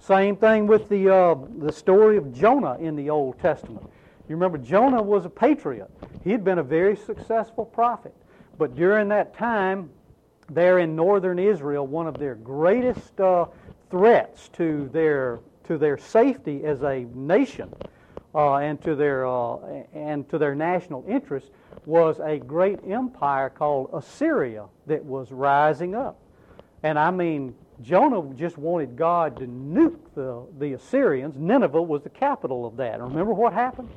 [0.00, 3.88] Same thing with the, uh, the story of Jonah in the Old Testament.
[4.28, 5.90] You remember, Jonah was a patriot.
[6.24, 8.14] He had been a very successful prophet.
[8.58, 9.90] But during that time,
[10.50, 13.46] there in northern Israel, one of their greatest uh,
[13.90, 17.72] threats to their to their safety as a nation
[18.34, 19.56] uh, and to their uh,
[19.94, 21.50] and to their national interest
[21.86, 26.18] was a great empire called Assyria that was rising up.
[26.82, 31.34] And I mean, Jonah just wanted God to nuke the, the Assyrians.
[31.36, 33.00] Nineveh was the capital of that.
[33.00, 33.90] remember what happened?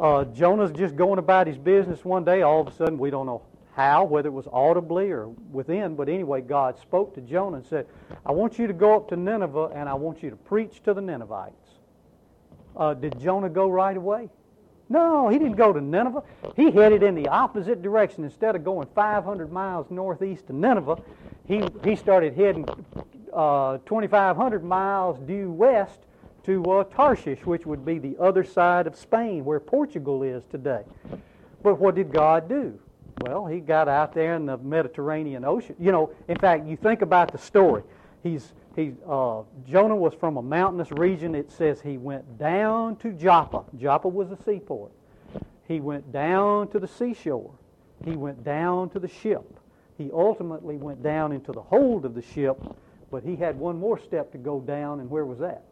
[0.00, 2.40] Uh, Jonah's just going about his business one day.
[2.40, 3.42] All of a sudden, we don't know
[3.74, 7.86] how, whether it was audibly or within, but anyway, God spoke to Jonah and said,
[8.24, 10.94] I want you to go up to Nineveh and I want you to preach to
[10.94, 11.54] the Ninevites.
[12.74, 14.30] Uh, did Jonah go right away?
[14.88, 16.22] No, he didn't go to Nineveh.
[16.56, 18.24] He headed in the opposite direction.
[18.24, 20.96] Instead of going 500 miles northeast to Nineveh,
[21.46, 22.66] he, he started heading
[23.34, 26.00] uh, 2,500 miles due west
[26.44, 30.82] to uh, Tarshish, which would be the other side of Spain, where Portugal is today.
[31.62, 32.78] But what did God do?
[33.22, 35.76] Well, he got out there in the Mediterranean Ocean.
[35.78, 37.82] You know, in fact, you think about the story.
[38.22, 41.34] He's, he, uh, Jonah was from a mountainous region.
[41.34, 43.64] It says he went down to Joppa.
[43.78, 44.92] Joppa was a seaport.
[45.68, 47.52] He went down to the seashore.
[48.04, 49.58] He went down to the ship.
[49.98, 52.58] He ultimately went down into the hold of the ship,
[53.10, 55.64] but he had one more step to go down, and where was that?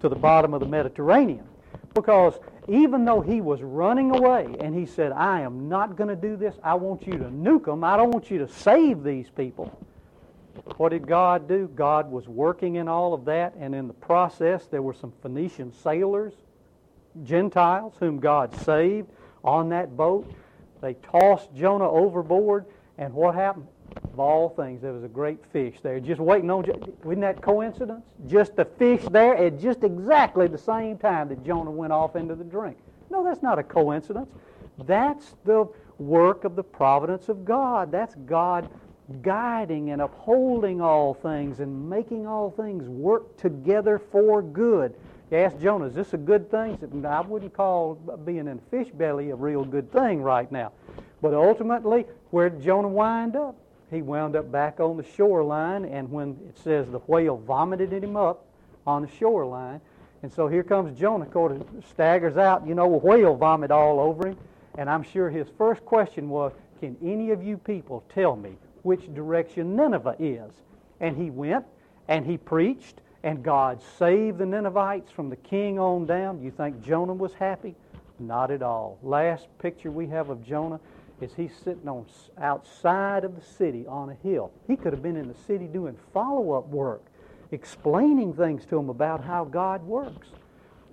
[0.00, 1.46] To the bottom of the Mediterranean.
[1.94, 6.16] Because even though he was running away and he said, I am not going to
[6.16, 9.28] do this, I want you to nuke them, I don't want you to save these
[9.28, 9.76] people.
[10.76, 11.68] What did God do?
[11.74, 15.72] God was working in all of that, and in the process, there were some Phoenician
[15.72, 16.34] sailors,
[17.24, 19.08] Gentiles, whom God saved
[19.42, 20.32] on that boat.
[20.80, 22.66] They tossed Jonah overboard,
[22.98, 23.66] and what happened?
[24.12, 26.64] Of all things, there was a great fish there, just waiting on.
[27.04, 28.04] Wasn't that coincidence?
[28.26, 32.34] Just the fish there at just exactly the same time that Jonah went off into
[32.34, 32.76] the drink.
[33.10, 34.28] No, that's not a coincidence.
[34.84, 37.92] That's the work of the providence of God.
[37.92, 38.68] That's God
[39.22, 44.94] guiding and upholding all things and making all things work together for good.
[45.30, 46.78] You ask Jonah, is this a good thing?
[47.06, 50.72] I wouldn't call being in a fish belly a real good thing right now.
[51.22, 53.56] But ultimately, where did Jonah wind up?
[53.90, 58.16] He wound up back on the shoreline, and when it says the whale vomited him
[58.16, 58.46] up
[58.86, 59.80] on the shoreline,
[60.22, 62.66] and so here comes Jonah, sort of staggers out.
[62.66, 64.36] You know, a whale vomit all over him.
[64.76, 69.12] And I'm sure his first question was, Can any of you people tell me which
[69.14, 70.52] direction Nineveh is.
[71.00, 71.64] And he went
[72.08, 76.42] and he preached, and God saved the Ninevites from the king on down.
[76.42, 77.74] You think Jonah was happy?
[78.18, 78.98] Not at all.
[79.02, 80.80] Last picture we have of Jonah
[81.20, 82.06] is he's sitting on
[82.38, 84.52] outside of the city on a hill.
[84.66, 87.02] He could have been in the city doing follow-up work,
[87.50, 90.28] explaining things to them about how God works.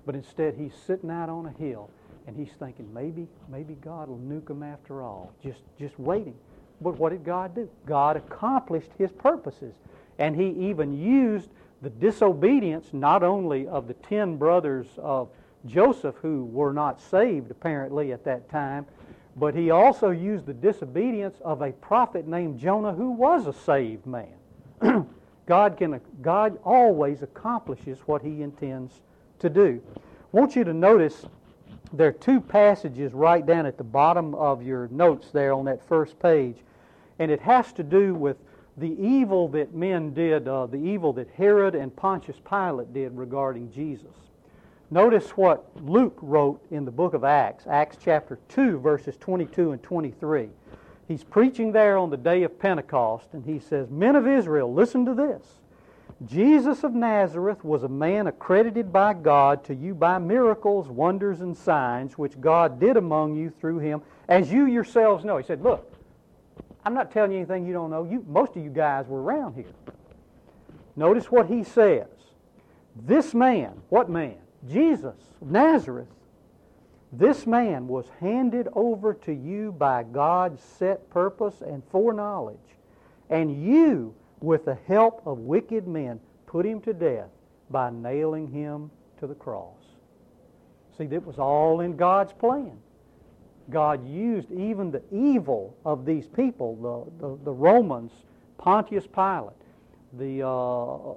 [0.06, 1.90] But instead, he's sitting out on a hill,
[2.26, 5.32] and he's thinking maybe, maybe God will nuke them after all.
[5.42, 6.34] Just, just waiting.
[6.80, 7.68] But what did God do?
[7.86, 9.74] God accomplished his purposes.
[10.18, 11.50] And he even used
[11.82, 15.28] the disobedience not only of the ten brothers of
[15.66, 18.86] Joseph who were not saved apparently at that time,
[19.38, 24.06] but he also used the disobedience of a prophet named Jonah who was a saved
[24.06, 24.34] man.
[25.46, 29.00] God, can, God always accomplishes what he intends
[29.38, 29.80] to do.
[29.96, 30.00] I
[30.32, 31.24] want you to notice
[31.92, 35.86] there are two passages right down at the bottom of your notes there on that
[35.88, 36.56] first page
[37.18, 38.36] and it has to do with
[38.76, 43.72] the evil that men did, uh, the evil that Herod and Pontius Pilate did regarding
[43.72, 44.14] Jesus.
[44.90, 49.82] Notice what Luke wrote in the book of Acts, Acts chapter 2, verses 22 and
[49.82, 50.48] 23.
[51.06, 55.04] He's preaching there on the day of Pentecost, and he says, Men of Israel, listen
[55.04, 55.42] to this.
[56.24, 61.56] Jesus of Nazareth was a man accredited by God to you by miracles, wonders, and
[61.56, 65.36] signs, which God did among you through him, as you yourselves know.
[65.36, 65.92] He said, Look,
[66.84, 68.04] I'm not telling you anything you don't know.
[68.04, 69.66] You, most of you guys were around here.
[70.96, 72.08] Notice what he says.
[72.96, 74.38] This man, what man?
[74.66, 76.08] Jesus of Nazareth.
[77.12, 82.58] This man was handed over to you by God's set purpose and foreknowledge.
[83.30, 87.30] And you, with the help of wicked men, put him to death
[87.70, 88.90] by nailing him
[89.20, 89.74] to the cross.
[90.96, 92.76] See, that was all in God's plan.
[93.70, 98.12] God used even the evil of these people, the, the, the Romans,
[98.56, 99.52] Pontius Pilate,
[100.14, 101.14] the, uh,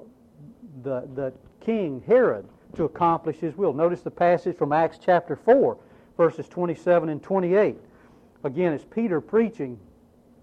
[0.84, 2.46] the, the King Herod
[2.76, 3.74] to accomplish his will.
[3.74, 5.78] Notice the passage from Acts chapter 4,
[6.18, 7.78] verses 27 and 28.
[8.44, 9.80] Again, it's Peter preaching,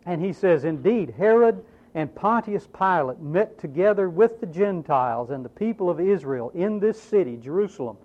[0.07, 1.65] and he says, Indeed, Herod
[1.95, 7.01] and Pontius Pilate met together with the Gentiles and the people of Israel in this
[7.01, 7.97] city, Jerusalem,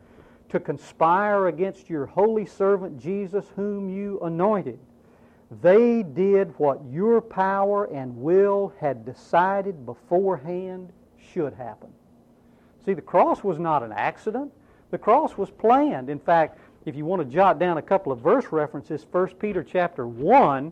[0.49, 4.79] to conspire against your holy servant Jesus, whom you anointed.
[5.61, 10.91] They did what your power and will had decided beforehand
[11.31, 11.91] should happen.
[12.85, 14.51] See, the cross was not an accident.
[14.91, 16.09] The cross was planned.
[16.09, 19.63] In fact, if you want to jot down a couple of verse references, 1 Peter
[19.63, 20.71] chapter 1,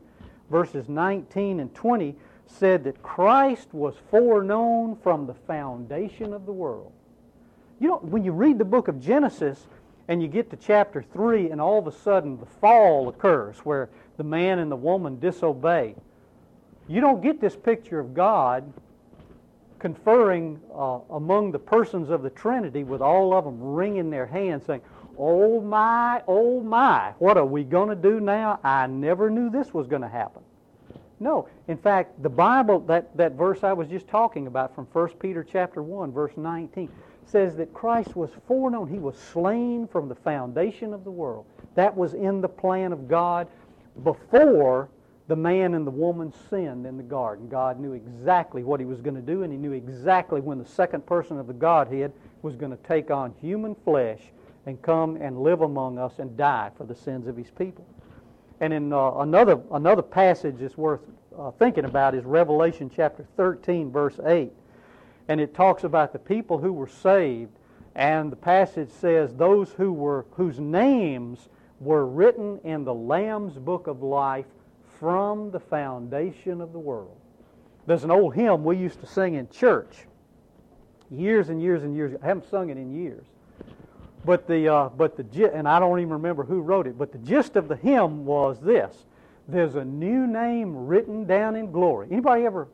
[0.50, 6.92] verses 19 and 20 said that Christ was foreknown from the foundation of the world.
[7.80, 9.66] You know, when you read the book of Genesis
[10.08, 13.90] and you get to chapter 3 and all of a sudden the fall occurs where
[14.18, 15.96] the man and the woman disobey,
[16.88, 18.72] you don't get this picture of God
[19.82, 24.64] conferring uh, among the persons of the Trinity with all of them wringing their hands
[24.68, 24.82] saying,
[25.18, 28.60] Oh my, oh my, what are we going to do now?
[28.64, 30.44] I never knew this was going to happen.
[31.20, 35.10] No, in fact, the Bible, that, that verse I was just talking about from 1
[35.20, 36.88] Peter chapter 1, verse 19,
[37.26, 38.88] says that Christ was foreknown.
[38.88, 41.46] He was slain from the foundation of the world.
[41.74, 43.48] That was in the plan of God
[44.04, 44.90] before
[45.32, 47.48] the man and the woman sinned in the garden.
[47.48, 50.66] God knew exactly what he was going to do, and he knew exactly when the
[50.66, 52.12] second person of the Godhead
[52.42, 54.20] was going to take on human flesh
[54.66, 57.88] and come and live among us and die for the sins of his people.
[58.60, 61.00] And in uh, another, another passage that's worth
[61.40, 64.52] uh, thinking about is Revelation chapter 13, verse 8.
[65.30, 67.52] And it talks about the people who were saved,
[67.96, 71.48] and the passage says, Those who were, whose names
[71.80, 74.46] were written in the Lamb's book of life
[75.02, 77.18] from the foundation of the world.
[77.88, 80.06] There's an old hymn we used to sing in church
[81.10, 82.16] years and years and years.
[82.22, 83.26] I haven't sung it in years.
[84.24, 87.18] But the, uh, but the, and I don't even remember who wrote it, but the
[87.18, 88.96] gist of the hymn was this.
[89.48, 92.08] There's a new name written down in glory.
[92.12, 92.68] Anybody ever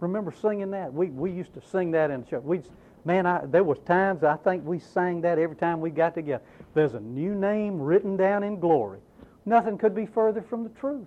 [0.00, 0.90] remember singing that?
[0.90, 2.42] We, we used to sing that in church.
[2.44, 2.62] We,
[3.04, 6.42] man, I, there was times I think we sang that every time we got together.
[6.72, 9.00] There's a new name written down in glory.
[9.44, 11.06] Nothing could be further from the truth.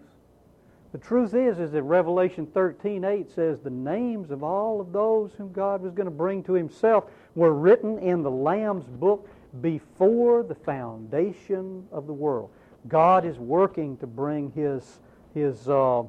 [0.97, 5.29] The truth is, is that Revelation 13, 8 says the names of all of those
[5.37, 9.29] whom God was going to bring to himself were written in the Lamb's book
[9.61, 12.49] before the foundation of the world.
[12.87, 14.99] God is working to bring his,
[15.35, 16.05] his, uh, uh,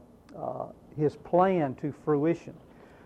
[0.96, 2.54] his plan to fruition.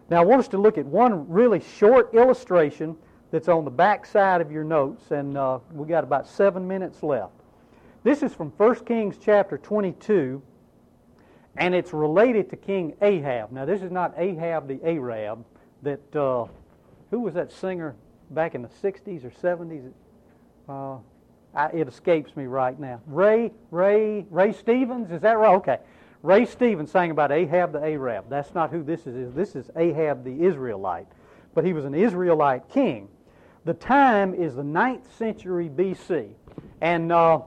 [0.08, 2.94] Now, I want us to look at one really short illustration
[3.32, 7.02] that's on the back side of your notes, and uh, we got about seven minutes
[7.02, 7.32] left.
[8.04, 10.40] This is from 1 Kings chapter 22,
[11.56, 13.52] and it's related to King Ahab.
[13.52, 15.44] Now, this is not Ahab the Arab
[15.82, 16.46] that, uh,
[17.10, 17.94] who was that singer
[18.30, 19.92] back in the 60s or 70s?
[20.68, 20.98] Uh,
[21.54, 23.00] I, it escapes me right now.
[23.06, 25.54] Ray, Ray, Ray Stevens, is that right?
[25.56, 25.78] Okay.
[26.22, 28.30] Ray Stevens sang about Ahab the Arab.
[28.30, 29.34] That's not who this is.
[29.34, 31.08] This is Ahab the Israelite.
[31.54, 33.08] But he was an Israelite king.
[33.64, 36.30] The time is the 9th century BC.
[36.80, 37.40] And uh,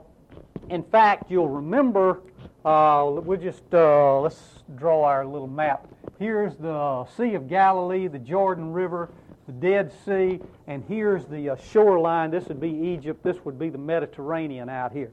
[0.69, 2.21] in fact, you'll remember
[2.65, 5.87] uh, we'll just uh, let's draw our little map.
[6.17, 9.11] Here's the Sea of Galilee, the Jordan River,
[9.45, 12.31] the Dead Sea, and here's the uh, shoreline.
[12.31, 13.23] This would be Egypt.
[13.23, 15.11] This would be the Mediterranean out here.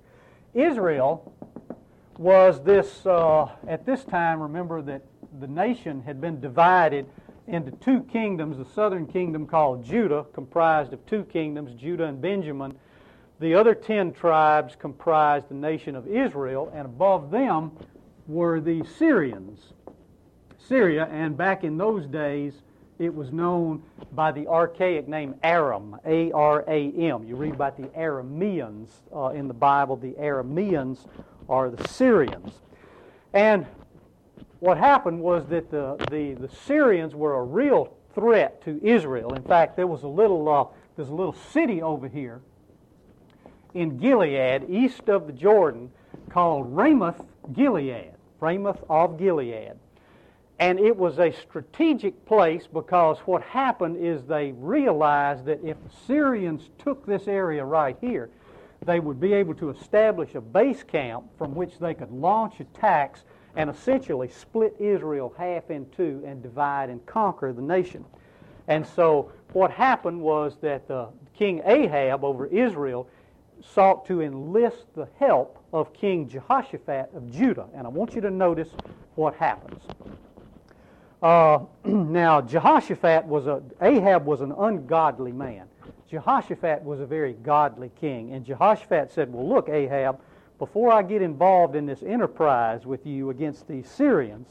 [0.54, 1.30] Israel
[2.16, 4.40] was this uh, at this time.
[4.40, 5.02] Remember that
[5.38, 7.06] the nation had been divided
[7.48, 8.56] into two kingdoms.
[8.56, 12.78] The southern kingdom called Judah, comprised of two kingdoms, Judah and Benjamin
[13.42, 17.72] the other ten tribes comprised the nation of Israel, and above them
[18.28, 19.72] were the Syrians.
[20.58, 22.62] Syria, and back in those days,
[23.00, 23.82] it was known
[24.12, 27.24] by the archaic name Aram, A R A M.
[27.24, 29.96] You read about the Arameans uh, in the Bible.
[29.96, 31.08] The Arameans
[31.48, 32.60] are the Syrians.
[33.32, 33.66] And
[34.60, 39.34] what happened was that the, the, the Syrians were a real threat to Israel.
[39.34, 42.40] In fact, there was a little, uh, there's a little city over here
[43.74, 45.90] in Gilead, east of the Jordan,
[46.28, 49.72] called Ramoth Gilead, Ramoth of Gilead.
[50.58, 55.96] And it was a strategic place because what happened is they realized that if the
[56.06, 58.30] Syrians took this area right here,
[58.84, 63.22] they would be able to establish a base camp from which they could launch attacks
[63.56, 68.04] and essentially split Israel half in two and divide and conquer the nation.
[68.68, 73.08] And so what happened was that the King Ahab over Israel
[73.62, 77.66] sought to enlist the help of King Jehoshaphat of Judah.
[77.74, 78.68] And I want you to notice
[79.14, 79.82] what happens.
[81.22, 85.66] Uh, now, Jehoshaphat was a, Ahab was an ungodly man.
[86.10, 88.32] Jehoshaphat was a very godly king.
[88.32, 90.20] And Jehoshaphat said, Well, look, Ahab,
[90.58, 94.48] before I get involved in this enterprise with you against the Syrians,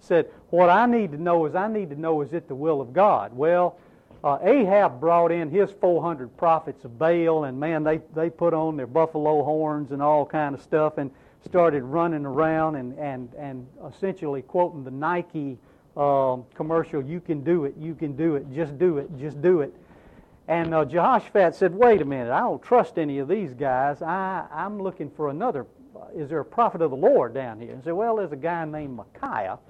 [0.00, 2.80] said, What I need to know is I need to know is it the will
[2.80, 3.36] of God?
[3.36, 3.78] Well,
[4.26, 8.76] uh, Ahab brought in his 400 prophets of Baal, and man, they, they put on
[8.76, 11.12] their buffalo horns and all kind of stuff and
[11.44, 15.58] started running around and, and, and essentially quoting the Nike
[15.96, 19.60] uh, commercial, you can do it, you can do it, just do it, just do
[19.60, 19.72] it.
[20.48, 24.02] And uh, Jehoshaphat said, wait a minute, I don't trust any of these guys.
[24.02, 25.66] I, I'm looking for another.
[26.16, 27.70] Is there a prophet of the Lord down here?
[27.74, 29.60] And said, well, there's a guy named Micaiah,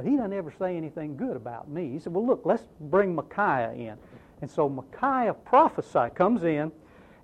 [0.00, 1.90] but he doesn't ever say anything good about me.
[1.90, 3.98] He said, well, look, let's bring Micaiah in.
[4.40, 6.72] And so Micaiah prophesy comes in,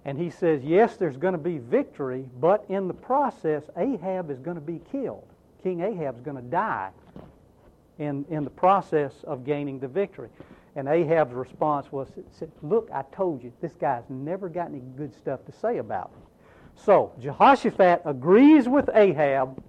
[0.04, 4.40] and he says, yes, there's going to be victory, but in the process, Ahab is
[4.40, 5.24] going to be killed.
[5.62, 6.90] King Ahab is going to die
[7.98, 10.28] in, in the process of gaining the victory.
[10.74, 12.08] And Ahab's response was,
[12.60, 16.22] Look, I told you, this guy's never got any good stuff to say about me.
[16.74, 19.62] So Jehoshaphat agrees with Ahab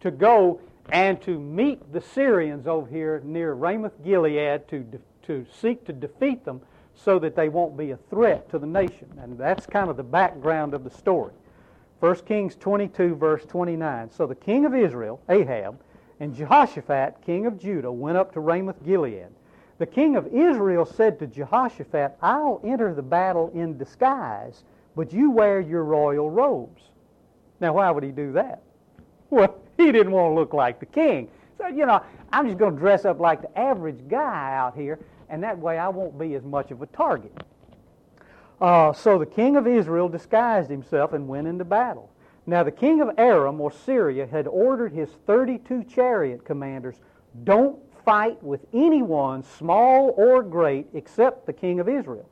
[0.00, 4.84] to go and to meet the Syrians over here near Ramoth Gilead to,
[5.24, 6.60] to seek to defeat them
[6.94, 9.08] so that they won't be a threat to the nation.
[9.20, 11.32] And that's kind of the background of the story.
[12.00, 14.10] 1 Kings 22, verse 29.
[14.10, 15.78] So the king of Israel, Ahab,
[16.18, 19.28] and Jehoshaphat, king of Judah, went up to Ramoth Gilead.
[19.78, 24.64] The king of Israel said to Jehoshaphat, I'll enter the battle in disguise,
[24.94, 26.82] but you wear your royal robes.
[27.60, 28.62] Now, why would he do that?
[29.30, 31.28] Well, he didn't want to look like the king.
[31.58, 32.02] So, you know,
[32.32, 35.78] I'm just going to dress up like the average guy out here, and that way
[35.78, 37.32] I won't be as much of a target.
[38.60, 42.10] Uh, so the king of Israel disguised himself and went into battle.
[42.46, 46.96] Now, the king of Aram or Syria had ordered his 32 chariot commanders,
[47.44, 52.28] Don't fight with anyone, small or great, except the king of Israel.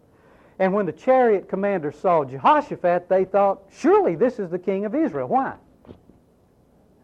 [0.59, 4.95] And when the chariot commanders saw Jehoshaphat, they thought, surely this is the king of
[4.95, 5.29] Israel.
[5.29, 5.55] Why?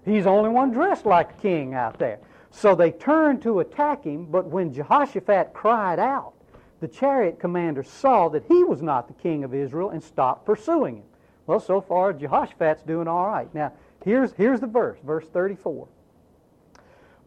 [0.04, 2.18] He's the only one dressed like a king out there.
[2.50, 6.34] So they turned to attack him, but when Jehoshaphat cried out,
[6.80, 10.98] the chariot commander saw that he was not the king of Israel and stopped pursuing
[10.98, 11.04] him.
[11.46, 13.52] Well, so far, Jehoshaphat's doing all right.
[13.54, 13.72] Now,
[14.04, 15.88] here's, here's the verse, verse 34.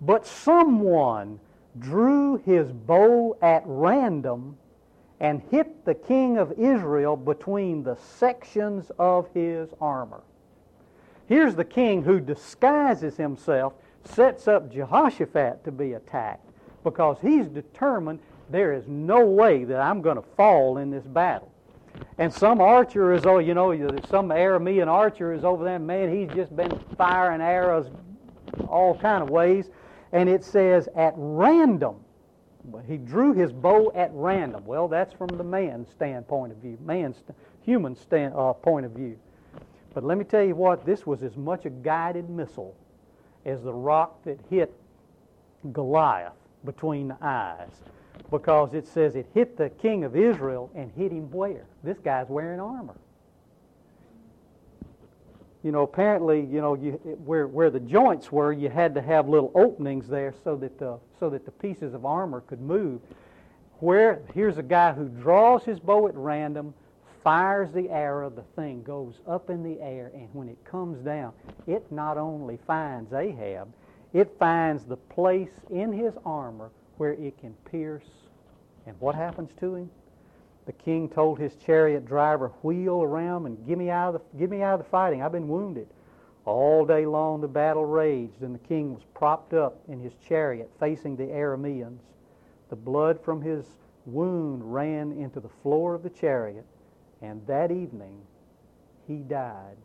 [0.02, 1.40] But someone
[1.80, 4.58] drew his bow at random
[5.20, 10.22] and hit the king of Israel between the sections of his armor.
[11.28, 13.74] Here's the king who disguises himself,
[14.04, 16.50] sets up Jehoshaphat to be attacked
[16.84, 18.20] because he's determined
[18.50, 21.52] there is no way that I'm going to fall in this battle.
[22.18, 23.72] And some archer is, oh, you know,
[24.10, 25.80] some Aramean archer is over there.
[25.80, 27.88] Man, he's just been firing arrows
[28.68, 29.70] all kind of ways
[30.12, 31.96] and it says at random.
[32.86, 34.66] He drew his bow at random.
[34.66, 37.24] Well, that's from the man's standpoint of view, man's
[37.62, 39.18] human stand, uh, point of view.
[39.98, 42.76] But let me tell you what, this was as much a guided missile
[43.48, 44.72] as the rock that hit
[45.72, 47.72] Goliath between the eyes.
[48.30, 51.66] Because it says it hit the king of Israel and hit him where?
[51.84, 52.94] This guy's wearing armor
[55.64, 56.92] you know, apparently, you know, you,
[57.26, 61.00] where, where the joints were, you had to have little openings there so that the,
[61.20, 63.02] so that the pieces of armor could move.
[63.80, 66.76] Where here's a guy who draws his bow at random,
[67.28, 71.34] fires the arrow, the thing goes up in the air, and when it comes down,
[71.68, 73.68] it not only finds Ahab,
[74.14, 78.08] it finds the place in his armor where it can pierce.
[78.86, 79.90] And what happens to him?
[80.68, 84.50] The king told his chariot driver, Wheel around and get me out of the, get
[84.50, 85.22] me out of the fighting.
[85.22, 85.90] I've been wounded.
[86.46, 90.72] All day long the battle raged, and the king was propped up in his chariot
[90.80, 92.04] facing the Arameans.
[92.70, 93.66] The blood from his
[94.06, 96.66] wound ran into the floor of the chariot,
[97.22, 98.22] and that evening
[99.08, 99.78] he died.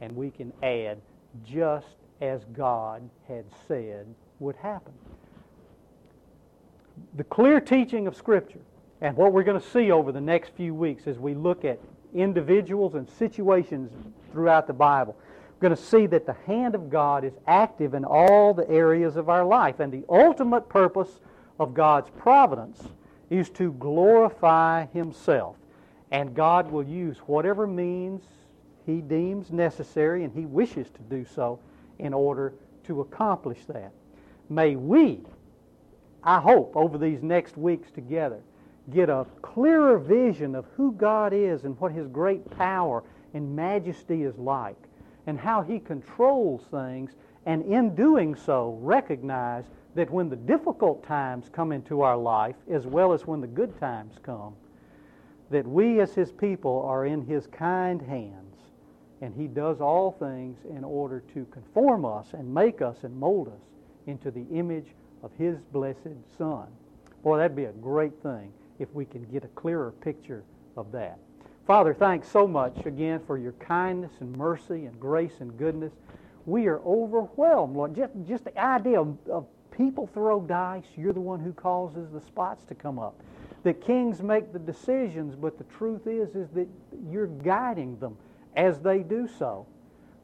[0.00, 0.98] And we can add,
[1.44, 4.06] just as God had said
[4.38, 4.92] would happen.
[7.16, 8.60] The clear teaching of Scripture
[9.00, 11.78] and what we're going to see over the next few weeks as we look at
[12.14, 13.90] individuals and situations
[14.32, 15.16] throughout the Bible,
[15.60, 19.16] we're going to see that the hand of God is active in all the areas
[19.16, 19.80] of our life.
[19.80, 21.20] And the ultimate purpose
[21.58, 22.82] of God's providence
[23.30, 25.56] is to glorify Himself.
[26.10, 28.22] And God will use whatever means
[28.86, 31.58] He deems necessary, and He wishes to do so
[31.98, 32.54] in order
[32.84, 33.92] to accomplish that.
[34.48, 35.20] May we,
[36.22, 38.40] I hope, over these next weeks together,
[38.90, 43.04] get a clearer vision of who God is and what His great power
[43.34, 44.76] and majesty is like,
[45.26, 47.12] and how He controls things,
[47.44, 52.86] and in doing so, recognize that when the difficult times come into our life, as
[52.86, 54.54] well as when the good times come,
[55.50, 58.56] that we as His people are in His kind hands,
[59.20, 63.48] and He does all things in order to conform us and make us and mold
[63.48, 63.62] us
[64.06, 66.66] into the image of His blessed Son.
[67.22, 70.44] Boy, that'd be a great thing if we can get a clearer picture
[70.76, 71.18] of that.
[71.66, 75.92] Father, thanks so much again for your kindness and mercy and grace and goodness.
[76.46, 77.94] We are overwhelmed, Lord.
[77.94, 82.22] Just, just the idea of, of people throw dice, you're the one who causes the
[82.22, 83.20] spots to come up.
[83.68, 86.66] The kings make the decisions, but the truth is, is that
[87.10, 88.16] you're guiding them
[88.56, 89.66] as they do so.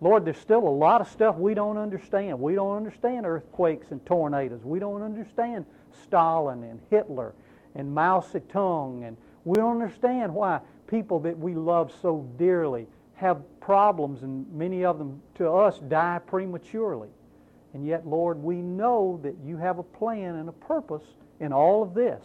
[0.00, 2.40] Lord, there's still a lot of stuff we don't understand.
[2.40, 4.64] We don't understand earthquakes and tornadoes.
[4.64, 5.66] We don't understand
[6.04, 7.34] Stalin and Hitler
[7.74, 9.06] and Mao Zedong.
[9.06, 9.14] And
[9.44, 14.96] we don't understand why people that we love so dearly have problems, and many of
[14.96, 17.10] them to us die prematurely.
[17.74, 21.04] And yet, Lord, we know that you have a plan and a purpose
[21.40, 22.24] in all of this.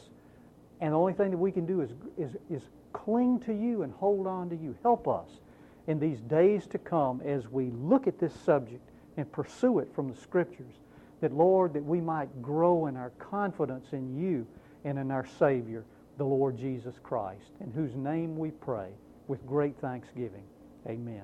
[0.81, 2.61] And the only thing that we can do is, is, is
[2.93, 4.75] cling to you and hold on to you.
[4.81, 5.27] Help us
[5.87, 8.81] in these days to come as we look at this subject
[9.17, 10.73] and pursue it from the Scriptures.
[11.21, 14.47] That, Lord, that we might grow in our confidence in you
[14.85, 15.83] and in our Savior,
[16.17, 18.87] the Lord Jesus Christ, in whose name we pray
[19.27, 20.43] with great thanksgiving.
[20.87, 21.23] Amen.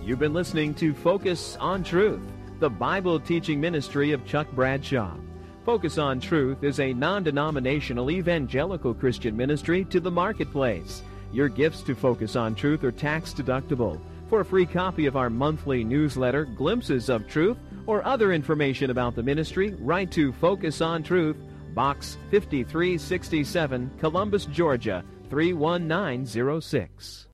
[0.00, 2.22] You've been listening to Focus on Truth,
[2.60, 5.16] the Bible teaching ministry of Chuck Bradshaw.
[5.64, 11.02] Focus on Truth is a non denominational evangelical Christian ministry to the marketplace.
[11.32, 13.98] Your gifts to Focus on Truth are tax deductible.
[14.28, 17.56] For a free copy of our monthly newsletter, Glimpses of Truth,
[17.86, 21.38] or other information about the ministry, write to Focus on Truth,
[21.72, 27.22] Box 5367, Columbus, Georgia 31906.